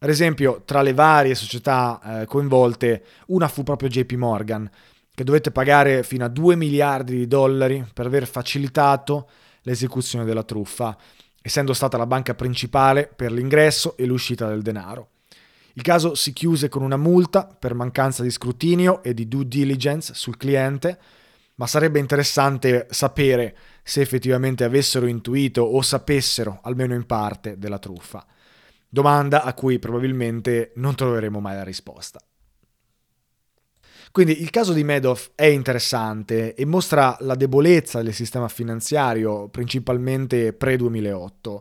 Ad 0.00 0.10
esempio, 0.10 0.62
tra 0.66 0.82
le 0.82 0.92
varie 0.92 1.34
società 1.34 2.20
eh, 2.20 2.26
coinvolte, 2.26 3.04
una 3.28 3.48
fu 3.48 3.62
proprio 3.62 3.88
JP 3.88 4.12
Morgan, 4.12 4.70
che 5.14 5.24
dovette 5.24 5.52
pagare 5.52 6.02
fino 6.02 6.24
a 6.24 6.28
2 6.28 6.56
miliardi 6.56 7.16
di 7.16 7.28
dollari 7.28 7.86
per 7.94 8.06
aver 8.06 8.26
facilitato 8.26 9.28
l'esecuzione 9.62 10.24
della 10.24 10.42
truffa, 10.42 10.96
essendo 11.40 11.72
stata 11.72 11.96
la 11.96 12.06
banca 12.06 12.34
principale 12.34 13.06
per 13.06 13.30
l'ingresso 13.30 13.96
e 13.96 14.06
l'uscita 14.06 14.48
del 14.48 14.62
denaro. 14.62 15.10
Il 15.74 15.82
caso 15.82 16.14
si 16.14 16.32
chiuse 16.32 16.68
con 16.68 16.82
una 16.82 16.96
multa 16.96 17.46
per 17.46 17.74
mancanza 17.74 18.22
di 18.22 18.30
scrutinio 18.30 19.02
e 19.02 19.14
di 19.14 19.28
due 19.28 19.46
diligence 19.46 20.14
sul 20.14 20.36
cliente, 20.36 20.98
ma 21.56 21.66
sarebbe 21.66 22.00
interessante 22.00 22.86
sapere 22.90 23.56
se 23.84 24.00
effettivamente 24.00 24.64
avessero 24.64 25.06
intuito 25.06 25.62
o 25.62 25.80
sapessero, 25.82 26.58
almeno 26.62 26.94
in 26.94 27.06
parte, 27.06 27.58
della 27.58 27.78
truffa. 27.78 28.24
Domanda 28.88 29.42
a 29.44 29.54
cui 29.54 29.78
probabilmente 29.78 30.72
non 30.76 30.94
troveremo 30.94 31.40
mai 31.40 31.56
la 31.56 31.64
risposta. 31.64 32.20
Quindi 34.14 34.42
il 34.42 34.50
caso 34.50 34.72
di 34.72 34.84
Madoff 34.84 35.30
è 35.34 35.46
interessante 35.46 36.54
e 36.54 36.64
mostra 36.64 37.16
la 37.22 37.34
debolezza 37.34 38.00
del 38.00 38.14
sistema 38.14 38.46
finanziario, 38.46 39.48
principalmente 39.48 40.52
pre-2008. 40.52 41.60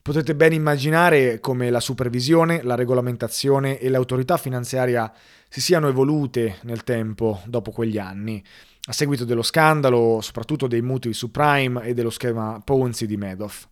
Potete 0.00 0.36
ben 0.36 0.52
immaginare 0.52 1.40
come 1.40 1.70
la 1.70 1.80
supervisione, 1.80 2.62
la 2.62 2.76
regolamentazione 2.76 3.80
e 3.80 3.88
l'autorità 3.88 4.36
finanziaria 4.36 5.12
si 5.48 5.60
siano 5.60 5.88
evolute 5.88 6.58
nel 6.62 6.84
tempo 6.84 7.40
dopo 7.44 7.72
quegli 7.72 7.98
anni, 7.98 8.40
a 8.84 8.92
seguito 8.92 9.24
dello 9.24 9.42
scandalo, 9.42 10.20
soprattutto 10.20 10.68
dei 10.68 10.80
mutui 10.80 11.12
subprime 11.12 11.82
e 11.82 11.92
dello 11.92 12.10
schema 12.10 12.62
Ponzi 12.64 13.04
di 13.04 13.16
Madoff. 13.16 13.66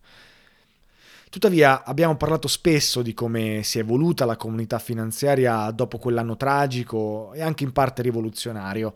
Tuttavia 1.33 1.83
abbiamo 1.83 2.15
parlato 2.15 2.47
spesso 2.47 3.01
di 3.01 3.15
come 3.15 3.63
si 3.63 3.79
è 3.79 3.81
evoluta 3.81 4.23
la 4.23 4.35
comunità 4.35 4.77
finanziaria 4.77 5.71
dopo 5.71 5.97
quell'anno 5.97 6.37
tragico 6.37 7.33
e 7.33 7.41
anche 7.41 7.63
in 7.63 7.71
parte 7.71 8.03
rivoluzionario. 8.03 8.93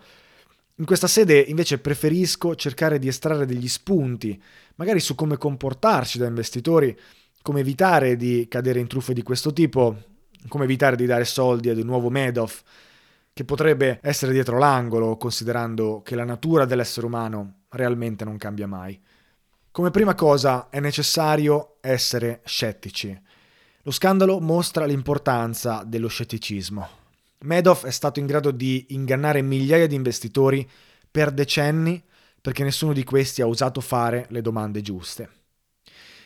In 0.76 0.86
questa 0.86 1.08
sede 1.08 1.40
invece 1.40 1.80
preferisco 1.80 2.54
cercare 2.54 3.00
di 3.00 3.08
estrarre 3.08 3.48
degli 3.48 3.68
spunti, 3.68 4.40
magari 4.76 5.00
su 5.00 5.16
come 5.16 5.38
comportarci 5.38 6.20
da 6.20 6.28
investitori 6.28 6.96
come 7.42 7.62
evitare 7.62 8.16
di 8.16 8.46
cadere 8.48 8.82
in 8.82 8.88
truffe 8.88 9.14
di 9.14 9.24
questo 9.24 9.52
tipo, 9.52 9.98
come 10.48 10.66
evitare 10.66 10.96
di 10.96 11.08
dare 11.08 11.26
soldi 11.26 11.70
ad 11.70 11.80
un 11.80 11.88
nuovo 11.88 12.12
Madoff 12.12 12.62
che 13.34 13.46
potrebbe 13.46 13.98
essere 14.04 14.32
dietro 14.32 14.60
l'angolo, 14.60 15.18
considerando 15.18 16.04
che 16.04 16.14
la 16.14 16.24
natura 16.24 16.66
dell'essere 16.66 17.08
umano 17.08 17.62
realmente 17.70 18.24
non 18.26 18.38
cambia 18.38 18.68
mai. 18.68 19.02
Come 19.78 19.92
prima 19.92 20.16
cosa 20.16 20.70
è 20.72 20.80
necessario 20.80 21.76
essere 21.82 22.42
scettici. 22.46 23.16
Lo 23.84 23.92
scandalo 23.92 24.40
mostra 24.40 24.86
l'importanza 24.86 25.84
dello 25.86 26.08
scetticismo. 26.08 26.90
Madoff 27.42 27.86
è 27.86 27.92
stato 27.92 28.20
in 28.20 28.26
grado 28.26 28.50
di 28.50 28.88
ingannare 28.90 29.44
migliaia 29.44 29.86
di 29.86 29.94
investitori 29.94 30.68
per 31.12 31.30
decenni 31.30 32.04
perché 32.42 32.64
nessuno 32.64 32.92
di 32.92 33.04
questi 33.04 33.44
ha 33.44 33.48
osato 33.48 33.80
fare 33.80 34.26
le 34.30 34.42
domande 34.42 34.82
giuste. 34.82 35.30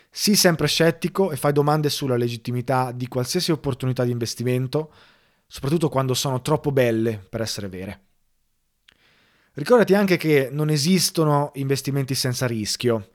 Sii 0.10 0.36
sempre 0.36 0.68
scettico 0.68 1.34
e 1.34 1.36
fai 1.36 1.52
domande 1.52 1.90
sulla 1.90 2.16
legittimità 2.16 2.94
di 2.94 3.10
qualsiasi 3.10 3.52
opportunità 3.52 4.06
di 4.06 4.12
investimento, 4.12 4.94
soprattutto 5.46 5.90
quando 5.90 6.14
sono 6.14 6.42
troppo 6.42 6.72
belle 6.72 7.18
per 7.18 7.42
essere 7.42 7.68
vere. 7.68 8.02
Ricordati 9.56 9.94
anche 9.94 10.16
che 10.16 10.48
non 10.50 10.70
esistono 10.70 11.52
investimenti 11.56 12.16
senza 12.16 12.48
rischio. 12.48 13.10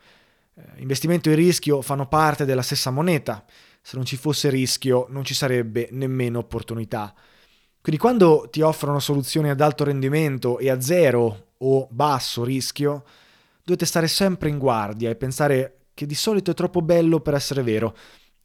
Eh, 0.58 0.80
investimento 0.80 1.30
e 1.30 1.34
rischio 1.34 1.82
fanno 1.82 2.08
parte 2.08 2.44
della 2.44 2.62
stessa 2.62 2.90
moneta. 2.90 3.44
Se 3.82 3.96
non 3.96 4.04
ci 4.04 4.16
fosse 4.16 4.48
rischio 4.48 5.06
non 5.10 5.24
ci 5.24 5.34
sarebbe 5.34 5.88
nemmeno 5.92 6.38
opportunità. 6.38 7.14
Quindi 7.80 8.00
quando 8.00 8.48
ti 8.50 8.62
offrono 8.62 8.98
soluzioni 8.98 9.48
ad 9.50 9.60
alto 9.60 9.84
rendimento 9.84 10.58
e 10.58 10.70
a 10.70 10.80
zero 10.80 11.52
o 11.58 11.86
basso 11.90 12.42
rischio, 12.42 13.04
dovete 13.62 13.86
stare 13.86 14.08
sempre 14.08 14.48
in 14.48 14.58
guardia 14.58 15.10
e 15.10 15.14
pensare 15.14 15.86
che 15.94 16.06
di 16.06 16.14
solito 16.14 16.50
è 16.50 16.54
troppo 16.54 16.82
bello 16.82 17.20
per 17.20 17.34
essere 17.34 17.62
vero 17.62 17.96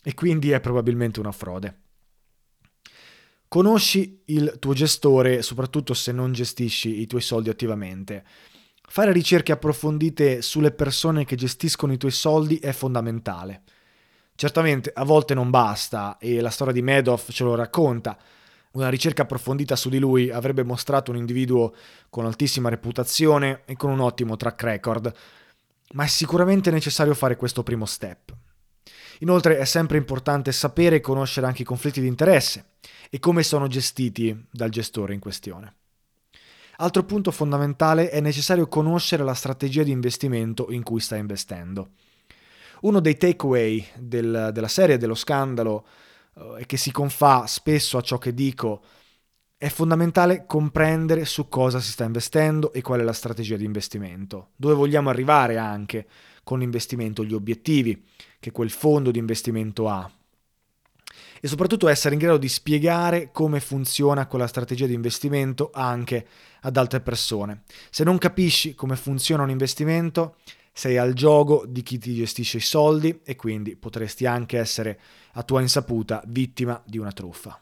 e 0.03 0.13
quindi 0.13 0.51
è 0.51 0.59
probabilmente 0.59 1.19
una 1.19 1.31
frode. 1.31 1.79
Conosci 3.47 4.21
il 4.27 4.57
tuo 4.59 4.73
gestore, 4.73 5.41
soprattutto 5.41 5.93
se 5.93 6.11
non 6.11 6.31
gestisci 6.31 7.01
i 7.01 7.07
tuoi 7.07 7.21
soldi 7.21 7.49
attivamente. 7.49 8.23
Fare 8.91 9.13
ricerche 9.13 9.53
approfondite 9.53 10.41
sulle 10.41 10.71
persone 10.71 11.23
che 11.23 11.37
gestiscono 11.37 11.93
i 11.93 11.97
tuoi 11.97 12.11
soldi 12.11 12.57
è 12.57 12.73
fondamentale. 12.73 13.61
Certamente 14.35 14.91
a 14.93 15.05
volte 15.05 15.33
non 15.33 15.49
basta 15.49 16.17
e 16.17 16.41
la 16.41 16.49
storia 16.49 16.73
di 16.73 16.81
Madoff 16.81 17.31
ce 17.31 17.45
lo 17.45 17.55
racconta. 17.55 18.17
Una 18.71 18.89
ricerca 18.89 19.21
approfondita 19.21 19.77
su 19.77 19.87
di 19.87 19.97
lui 19.97 20.29
avrebbe 20.29 20.63
mostrato 20.63 21.09
un 21.09 21.15
individuo 21.15 21.73
con 22.09 22.25
altissima 22.25 22.67
reputazione 22.67 23.61
e 23.63 23.77
con 23.77 23.91
un 23.91 24.01
ottimo 24.01 24.35
track 24.35 24.61
record, 24.63 25.13
ma 25.93 26.03
è 26.03 26.07
sicuramente 26.07 26.69
necessario 26.69 27.13
fare 27.13 27.37
questo 27.37 27.63
primo 27.63 27.85
step. 27.85 28.35
Inoltre 29.19 29.57
è 29.57 29.63
sempre 29.63 29.99
importante 29.99 30.51
sapere 30.51 30.97
e 30.97 30.99
conoscere 30.99 31.47
anche 31.47 31.61
i 31.61 31.65
conflitti 31.65 32.01
di 32.01 32.07
interesse 32.07 32.71
e 33.09 33.19
come 33.19 33.43
sono 33.43 33.67
gestiti 33.67 34.47
dal 34.51 34.69
gestore 34.69 35.13
in 35.13 35.21
questione. 35.21 35.75
Altro 36.81 37.03
punto 37.03 37.29
fondamentale 37.29 38.09
è 38.09 38.19
necessario 38.21 38.67
conoscere 38.67 39.23
la 39.23 39.35
strategia 39.35 39.83
di 39.83 39.91
investimento 39.91 40.71
in 40.71 40.81
cui 40.81 40.99
sta 40.99 41.15
investendo. 41.15 41.91
Uno 42.81 42.99
dei 42.99 43.17
takeaway 43.17 43.85
del, 43.99 44.49
della 44.51 44.67
serie 44.67 44.97
dello 44.97 45.13
scandalo 45.13 45.85
uh, 46.33 46.55
e 46.57 46.65
che 46.65 46.77
si 46.77 46.91
confà 46.91 47.45
spesso 47.45 47.99
a 47.99 48.01
ciò 48.01 48.17
che 48.17 48.33
dico 48.33 48.81
è 49.57 49.69
fondamentale 49.69 50.47
comprendere 50.47 51.23
su 51.25 51.47
cosa 51.49 51.79
si 51.79 51.91
sta 51.91 52.03
investendo 52.03 52.73
e 52.73 52.81
qual 52.81 53.01
è 53.01 53.03
la 53.03 53.13
strategia 53.13 53.57
di 53.57 53.65
investimento, 53.65 54.49
dove 54.55 54.73
vogliamo 54.73 55.11
arrivare 55.11 55.57
anche 55.57 56.07
con 56.43 56.57
l'investimento, 56.57 57.23
gli 57.23 57.35
obiettivi 57.35 58.03
che 58.39 58.51
quel 58.51 58.71
fondo 58.71 59.11
di 59.11 59.19
investimento 59.19 59.87
ha. 59.87 60.11
E 61.43 61.47
soprattutto 61.47 61.87
essere 61.87 62.13
in 62.13 62.19
grado 62.21 62.37
di 62.37 62.47
spiegare 62.47 63.31
come 63.31 63.59
funziona 63.59 64.27
quella 64.27 64.45
strategia 64.45 64.85
di 64.85 64.93
investimento 64.93 65.71
anche 65.73 66.25
ad 66.61 66.77
altre 66.77 67.01
persone. 67.01 67.63
Se 67.89 68.03
non 68.03 68.19
capisci 68.19 68.75
come 68.75 68.95
funziona 68.95 69.41
un 69.41 69.49
investimento, 69.49 70.35
sei 70.71 70.97
al 70.97 71.13
gioco 71.13 71.65
di 71.67 71.81
chi 71.81 71.97
ti 71.97 72.13
gestisce 72.13 72.57
i 72.57 72.61
soldi 72.61 73.21
e 73.23 73.35
quindi 73.35 73.75
potresti 73.75 74.25
anche 74.25 74.59
essere 74.59 74.99
a 75.33 75.43
tua 75.43 75.61
insaputa 75.61 76.23
vittima 76.27 76.81
di 76.85 76.97
una 76.97 77.11
truffa. 77.11 77.59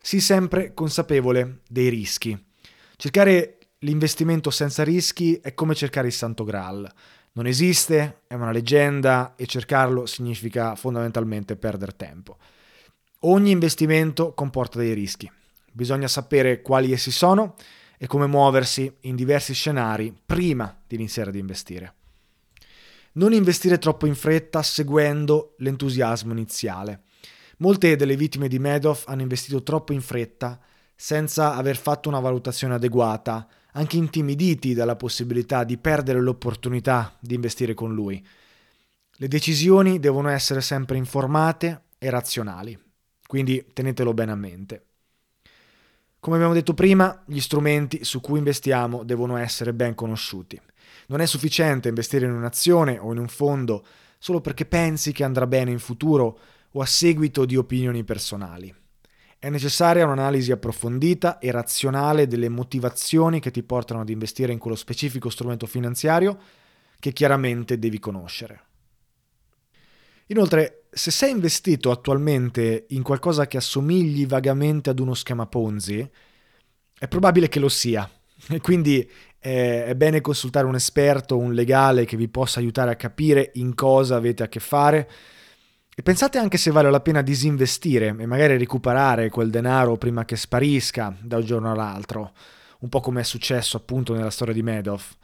Sii 0.00 0.20
sempre 0.20 0.72
consapevole 0.72 1.60
dei 1.68 1.88
rischi. 1.88 2.40
Cercare 2.96 3.58
l'investimento 3.80 4.50
senza 4.50 4.82
rischi 4.82 5.34
è 5.34 5.54
come 5.54 5.74
cercare 5.74 6.06
il 6.06 6.12
Santo 6.12 6.44
Graal. 6.44 6.90
Non 7.32 7.46
esiste, 7.46 8.22
è 8.26 8.34
una 8.34 8.50
leggenda 8.50 9.34
e 9.36 9.46
cercarlo 9.46 10.06
significa 10.06 10.74
fondamentalmente 10.74 11.56
perdere 11.56 11.96
tempo. 11.96 12.36
Ogni 13.20 13.50
investimento 13.50 14.32
comporta 14.34 14.78
dei 14.78 14.92
rischi. 14.92 15.30
Bisogna 15.72 16.08
sapere 16.08 16.62
quali 16.62 16.92
essi 16.92 17.10
sono 17.10 17.54
e 17.98 18.06
come 18.06 18.26
muoversi 18.26 18.92
in 19.02 19.16
diversi 19.16 19.52
scenari 19.54 20.16
prima 20.24 20.76
di 20.86 20.94
iniziare 20.94 21.30
ad 21.30 21.36
investire. 21.36 21.94
Non 23.12 23.32
investire 23.32 23.78
troppo 23.78 24.06
in 24.06 24.14
fretta 24.14 24.62
seguendo 24.62 25.54
l'entusiasmo 25.58 26.32
iniziale. 26.32 27.02
Molte 27.58 27.96
delle 27.96 28.16
vittime 28.16 28.46
di 28.46 28.60
Madoff 28.60 29.08
hanno 29.08 29.22
investito 29.22 29.62
troppo 29.64 29.92
in 29.92 30.00
fretta 30.00 30.60
senza 30.94 31.54
aver 31.54 31.76
fatto 31.76 32.08
una 32.08 32.20
valutazione 32.20 32.74
adeguata 32.74 33.48
anche 33.72 33.96
intimiditi 33.96 34.74
dalla 34.74 34.96
possibilità 34.96 35.64
di 35.64 35.78
perdere 35.78 36.20
l'opportunità 36.20 37.16
di 37.20 37.34
investire 37.34 37.74
con 37.74 37.94
lui. 37.94 38.24
Le 39.20 39.28
decisioni 39.28 39.98
devono 39.98 40.28
essere 40.28 40.60
sempre 40.60 40.96
informate 40.96 41.82
e 41.98 42.10
razionali, 42.10 42.78
quindi 43.26 43.66
tenetelo 43.72 44.14
bene 44.14 44.32
a 44.32 44.36
mente. 44.36 44.84
Come 46.20 46.36
abbiamo 46.36 46.54
detto 46.54 46.74
prima, 46.74 47.22
gli 47.26 47.40
strumenti 47.40 48.04
su 48.04 48.20
cui 48.20 48.38
investiamo 48.38 49.04
devono 49.04 49.36
essere 49.36 49.72
ben 49.72 49.94
conosciuti. 49.94 50.60
Non 51.08 51.20
è 51.20 51.26
sufficiente 51.26 51.88
investire 51.88 52.26
in 52.26 52.32
un'azione 52.32 52.98
o 52.98 53.12
in 53.12 53.18
un 53.18 53.28
fondo 53.28 53.84
solo 54.18 54.40
perché 54.40 54.66
pensi 54.66 55.12
che 55.12 55.24
andrà 55.24 55.46
bene 55.46 55.70
in 55.70 55.78
futuro 55.78 56.38
o 56.72 56.80
a 56.80 56.86
seguito 56.86 57.44
di 57.44 57.56
opinioni 57.56 58.04
personali. 58.04 58.74
È 59.40 59.48
necessaria 59.50 60.04
un'analisi 60.04 60.50
approfondita 60.50 61.38
e 61.38 61.52
razionale 61.52 62.26
delle 62.26 62.48
motivazioni 62.48 63.38
che 63.38 63.52
ti 63.52 63.62
portano 63.62 64.00
ad 64.00 64.08
investire 64.08 64.52
in 64.52 64.58
quello 64.58 64.76
specifico 64.76 65.30
strumento 65.30 65.66
finanziario 65.66 66.38
che 66.98 67.12
chiaramente 67.12 67.78
devi 67.78 68.00
conoscere. 68.00 68.62
Inoltre, 70.26 70.86
se 70.90 71.12
sei 71.12 71.30
investito 71.30 71.92
attualmente 71.92 72.86
in 72.88 73.02
qualcosa 73.02 73.46
che 73.46 73.58
assomigli 73.58 74.26
vagamente 74.26 74.90
ad 74.90 74.98
uno 74.98 75.14
schema 75.14 75.46
Ponzi, 75.46 76.10
è 76.98 77.06
probabile 77.06 77.48
che 77.48 77.60
lo 77.60 77.68
sia. 77.68 78.10
E 78.48 78.60
quindi 78.60 79.08
è, 79.38 79.84
è 79.86 79.94
bene 79.94 80.20
consultare 80.20 80.66
un 80.66 80.74
esperto, 80.74 81.38
un 81.38 81.54
legale 81.54 82.04
che 82.04 82.16
vi 82.16 82.28
possa 82.28 82.58
aiutare 82.58 82.90
a 82.90 82.96
capire 82.96 83.52
in 83.54 83.74
cosa 83.74 84.16
avete 84.16 84.42
a 84.42 84.48
che 84.48 84.60
fare. 84.60 85.08
E 85.98 86.02
pensate 86.02 86.38
anche 86.38 86.58
se 86.58 86.70
vale 86.70 86.92
la 86.92 87.00
pena 87.00 87.22
disinvestire 87.22 88.14
e 88.16 88.24
magari 88.24 88.56
recuperare 88.56 89.30
quel 89.30 89.50
denaro 89.50 89.96
prima 89.96 90.24
che 90.24 90.36
sparisca 90.36 91.12
da 91.20 91.38
un 91.38 91.44
giorno 91.44 91.72
all'altro, 91.72 92.34
un 92.78 92.88
po' 92.88 93.00
come 93.00 93.22
è 93.22 93.24
successo 93.24 93.78
appunto 93.78 94.14
nella 94.14 94.30
storia 94.30 94.54
di 94.54 94.62
Madoff. 94.62 95.16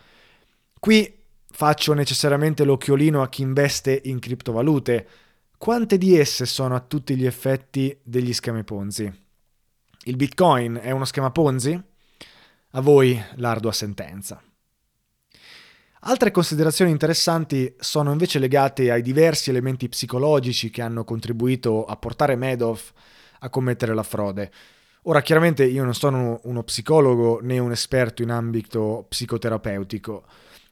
Qui 0.81 1.17
faccio 1.49 1.93
necessariamente 1.93 2.65
l'occhiolino 2.65 3.23
a 3.23 3.29
chi 3.29 3.43
investe 3.43 4.01
in 4.07 4.19
criptovalute. 4.19 5.07
Quante 5.57 5.97
di 5.97 6.19
esse 6.19 6.45
sono 6.45 6.75
a 6.75 6.81
tutti 6.81 7.15
gli 7.15 7.25
effetti 7.25 7.97
degli 8.03 8.33
schemi 8.33 8.65
Ponzi? 8.65 9.09
Il 10.07 10.17
Bitcoin 10.17 10.81
è 10.83 10.91
uno 10.91 11.05
schema 11.05 11.31
Ponzi? 11.31 11.81
A 12.71 12.81
voi 12.81 13.17
l'ardua 13.37 13.71
sentenza. 13.71 14.43
Altre 16.07 16.31
considerazioni 16.31 16.91
interessanti 16.91 17.77
sono 17.79 18.13
invece 18.13 18.39
legate 18.39 18.91
ai 18.91 19.01
diversi 19.01 19.49
elementi 19.49 19.89
psicologici 19.89 20.69
che 20.69 20.83
hanno 20.83 21.03
contribuito 21.03 21.87
a 21.87 21.97
portare 21.97 22.37
Madoff 22.37 22.93
a 23.39 23.49
commettere 23.49 23.95
la 23.95 24.03
frode. 24.03 24.51
Ora, 25.05 25.23
chiaramente 25.23 25.65
io 25.65 25.83
non 25.83 25.95
sono 25.95 26.41
uno 26.45 26.63
psicologo 26.63 27.41
né 27.41 27.59
un 27.59 27.71
esperto 27.71 28.21
in 28.21 28.33
ambito 28.33 29.07
psicoterapeutico, 29.09 30.25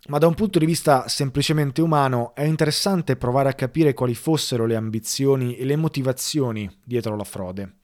ma 0.09 0.19
da 0.19 0.27
un 0.27 0.35
punto 0.35 0.59
di 0.59 0.67
vista 0.67 1.09
semplicemente 1.09 1.81
umano 1.81 2.35
è 2.35 2.45
interessante 2.45 3.17
provare 3.17 3.49
a 3.49 3.55
capire 3.55 3.95
quali 3.95 4.15
fossero 4.15 4.67
le 4.67 4.77
ambizioni 4.77 5.57
e 5.57 5.65
le 5.65 5.77
motivazioni 5.77 6.71
dietro 6.85 7.17
la 7.17 7.25
frode. 7.25 7.77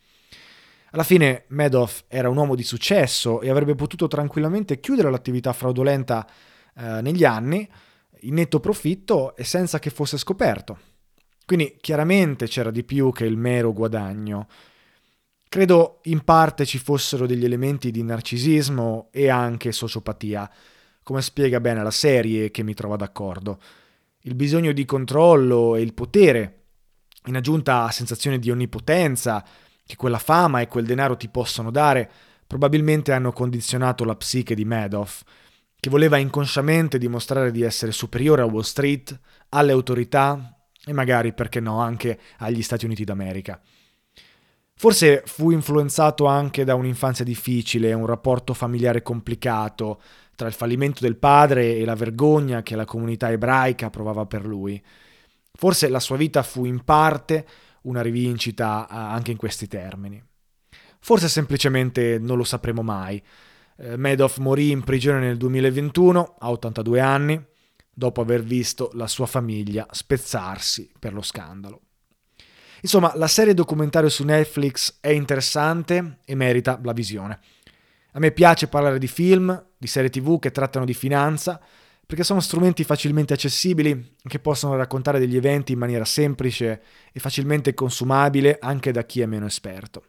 Alla 0.90 1.02
fine 1.02 1.44
Madoff 1.48 2.04
era 2.08 2.28
un 2.28 2.36
uomo 2.36 2.54
di 2.54 2.62
successo 2.62 3.40
e 3.40 3.48
avrebbe 3.48 3.74
potuto 3.74 4.06
tranquillamente 4.06 4.80
chiudere 4.80 5.10
l'attività 5.10 5.54
fraudolenta 5.54 6.26
eh, 6.78 7.02
negli 7.02 7.24
anni 7.24 7.68
in 8.22 8.34
netto 8.34 8.60
profitto 8.60 9.36
e 9.36 9.44
senza 9.44 9.78
che 9.78 9.90
fosse 9.90 10.16
scoperto. 10.16 10.78
Quindi 11.44 11.76
chiaramente 11.80 12.46
c'era 12.46 12.70
di 12.70 12.84
più 12.84 13.12
che 13.12 13.24
il 13.24 13.36
mero 13.36 13.72
guadagno. 13.72 14.48
Credo 15.48 16.00
in 16.04 16.22
parte 16.22 16.66
ci 16.66 16.78
fossero 16.78 17.26
degli 17.26 17.44
elementi 17.44 17.90
di 17.90 18.02
narcisismo 18.02 19.08
e 19.10 19.28
anche 19.28 19.72
sociopatia 19.72 20.50
come 21.02 21.22
spiega 21.22 21.58
bene 21.58 21.82
la 21.82 21.90
serie 21.90 22.50
che 22.50 22.62
mi 22.62 22.74
trova 22.74 22.96
d'accordo. 22.96 23.58
Il 24.20 24.34
bisogno 24.34 24.72
di 24.72 24.84
controllo 24.84 25.74
e 25.74 25.80
il 25.80 25.94
potere, 25.94 26.64
in 27.24 27.36
aggiunta 27.36 27.84
a 27.84 27.90
sensazione 27.90 28.38
di 28.38 28.50
onnipotenza 28.50 29.42
che 29.86 29.96
quella 29.96 30.18
fama 30.18 30.60
e 30.60 30.68
quel 30.68 30.84
denaro 30.84 31.16
ti 31.16 31.30
possono 31.30 31.70
dare, 31.70 32.10
probabilmente 32.46 33.12
hanno 33.12 33.32
condizionato 33.32 34.04
la 34.04 34.16
psiche 34.16 34.54
di 34.54 34.66
Madoff, 34.66 35.22
che 35.80 35.90
voleva 35.90 36.16
inconsciamente 36.16 36.98
dimostrare 36.98 37.50
di 37.50 37.62
essere 37.62 37.92
superiore 37.92 38.42
a 38.42 38.46
Wall 38.46 38.62
Street, 38.62 39.18
alle 39.50 39.72
autorità 39.72 40.56
e 40.84 40.92
magari, 40.92 41.32
perché 41.32 41.60
no, 41.60 41.80
anche 41.80 42.18
agli 42.38 42.62
Stati 42.62 42.84
Uniti 42.84 43.04
d'America. 43.04 43.60
Forse 44.74 45.22
fu 45.26 45.50
influenzato 45.50 46.26
anche 46.26 46.64
da 46.64 46.74
un'infanzia 46.74 47.24
difficile, 47.24 47.92
un 47.92 48.06
rapporto 48.06 48.54
familiare 48.54 49.02
complicato, 49.02 50.00
tra 50.36 50.46
il 50.46 50.54
fallimento 50.54 51.00
del 51.00 51.16
padre 51.16 51.76
e 51.76 51.84
la 51.84 51.96
vergogna 51.96 52.62
che 52.62 52.76
la 52.76 52.84
comunità 52.84 53.28
ebraica 53.28 53.90
provava 53.90 54.24
per 54.24 54.46
lui. 54.46 54.80
Forse 55.52 55.88
la 55.88 55.98
sua 55.98 56.16
vita 56.16 56.44
fu 56.44 56.64
in 56.64 56.84
parte 56.84 57.44
una 57.82 58.02
rivincita 58.02 58.86
anche 58.88 59.32
in 59.32 59.36
questi 59.36 59.66
termini. 59.66 60.22
Forse 61.00 61.28
semplicemente 61.28 62.18
non 62.20 62.36
lo 62.36 62.44
sapremo 62.44 62.82
mai. 62.82 63.20
Eh, 63.80 63.96
Madoff 63.96 64.38
morì 64.38 64.70
in 64.72 64.82
prigione 64.82 65.20
nel 65.20 65.36
2021, 65.36 66.36
a 66.40 66.50
82 66.50 67.00
anni, 67.00 67.46
dopo 67.94 68.20
aver 68.20 68.42
visto 68.42 68.90
la 68.94 69.06
sua 69.06 69.26
famiglia 69.26 69.86
spezzarsi 69.90 70.90
per 70.98 71.12
lo 71.12 71.22
scandalo. 71.22 71.82
Insomma, 72.80 73.12
la 73.14 73.28
serie 73.28 73.54
documentario 73.54 74.08
su 74.08 74.24
Netflix 74.24 74.98
è 75.00 75.10
interessante 75.10 76.18
e 76.24 76.34
merita 76.34 76.80
la 76.82 76.92
visione. 76.92 77.38
A 78.12 78.18
me 78.18 78.32
piace 78.32 78.66
parlare 78.66 78.98
di 78.98 79.08
film, 79.08 79.66
di 79.76 79.86
serie 79.86 80.10
tv 80.10 80.40
che 80.40 80.50
trattano 80.50 80.84
di 80.84 80.94
finanza, 80.94 81.60
perché 82.04 82.24
sono 82.24 82.40
strumenti 82.40 82.82
facilmente 82.82 83.34
accessibili 83.34 84.16
che 84.22 84.38
possono 84.40 84.76
raccontare 84.76 85.18
degli 85.18 85.36
eventi 85.36 85.72
in 85.72 85.78
maniera 85.78 86.04
semplice 86.04 86.82
e 87.12 87.20
facilmente 87.20 87.74
consumabile 87.74 88.58
anche 88.60 88.92
da 88.92 89.04
chi 89.04 89.20
è 89.20 89.26
meno 89.26 89.46
esperto. 89.46 90.04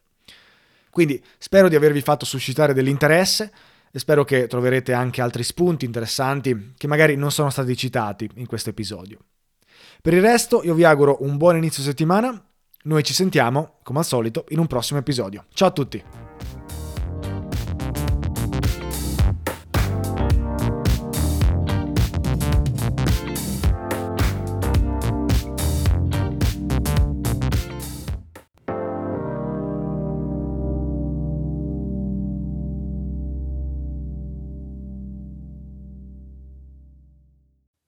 Quindi 0.90 1.24
spero 1.38 1.68
di 1.68 1.76
avervi 1.76 2.02
fatto 2.02 2.26
suscitare 2.26 2.74
dell'interesse 2.74 3.52
e 3.92 4.00
spero 4.00 4.24
che 4.24 4.48
troverete 4.48 4.94
anche 4.94 5.22
altri 5.22 5.44
spunti 5.44 5.86
interessanti 5.86 6.74
che 6.78 6.88
magari 6.88 7.16
non 7.16 7.32
sono 7.32 7.50
stati 7.50 7.76
citati 7.76 8.30
in 8.36 8.46
questo 8.46 8.70
episodio. 8.70 9.20
Per 10.02 10.14
il 10.14 10.22
resto 10.22 10.62
io 10.64 10.74
vi 10.74 10.84
auguro 10.84 11.24
un 11.24 11.38
buon 11.38 11.58
inizio 11.58 11.84
settimana, 11.84 12.42
noi 12.84 13.04
ci 13.04 13.14
sentiamo 13.14 13.80
come 13.84 14.00
al 14.00 14.06
solito 14.06 14.46
in 14.50 14.60
un 14.60 14.68
prossimo 14.68 15.00
episodio. 15.00 15.46
Ciao 15.54 15.68
a 15.68 15.72
tutti! 15.72 16.29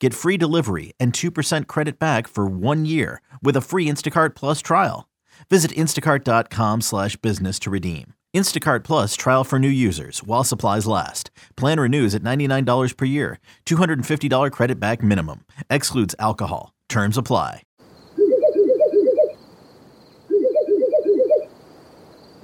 get 0.00 0.12
free 0.12 0.36
delivery 0.36 0.92
and 0.98 1.12
2% 1.12 1.66
credit 1.68 1.98
back 2.00 2.26
for 2.26 2.46
one 2.46 2.84
year 2.84 3.20
with 3.40 3.56
a 3.56 3.60
free 3.60 3.88
Instacart 3.88 4.34
Plus 4.34 4.60
trial. 4.60 5.08
Visit 5.48 5.70
instacart.com 5.72 6.80
slash 6.80 7.16
business 7.16 7.58
to 7.60 7.70
redeem. 7.70 8.14
Instacart 8.34 8.82
Plus 8.82 9.14
trial 9.14 9.44
for 9.44 9.58
new 9.58 9.68
users 9.68 10.24
while 10.24 10.44
supplies 10.44 10.86
last. 10.86 11.30
Plan 11.56 11.78
renews 11.78 12.14
at 12.14 12.22
$99 12.22 12.96
per 12.96 13.04
year. 13.04 13.38
$250 13.66 14.50
credit 14.50 14.80
back 14.80 15.02
minimum. 15.02 15.44
Excludes 15.68 16.14
alcohol. 16.18 16.72
Terms 16.88 17.16
apply. 17.16 17.62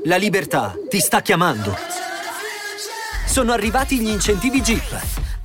La 0.05 0.16
libertà 0.19 0.73
ti 0.88 1.01
sta 1.01 1.21
chiamando. 1.21 1.75
Sono 3.27 3.53
arrivati 3.53 3.99
gli 3.99 4.09
incentivi 4.09 4.61
Jeep. 4.61 5.36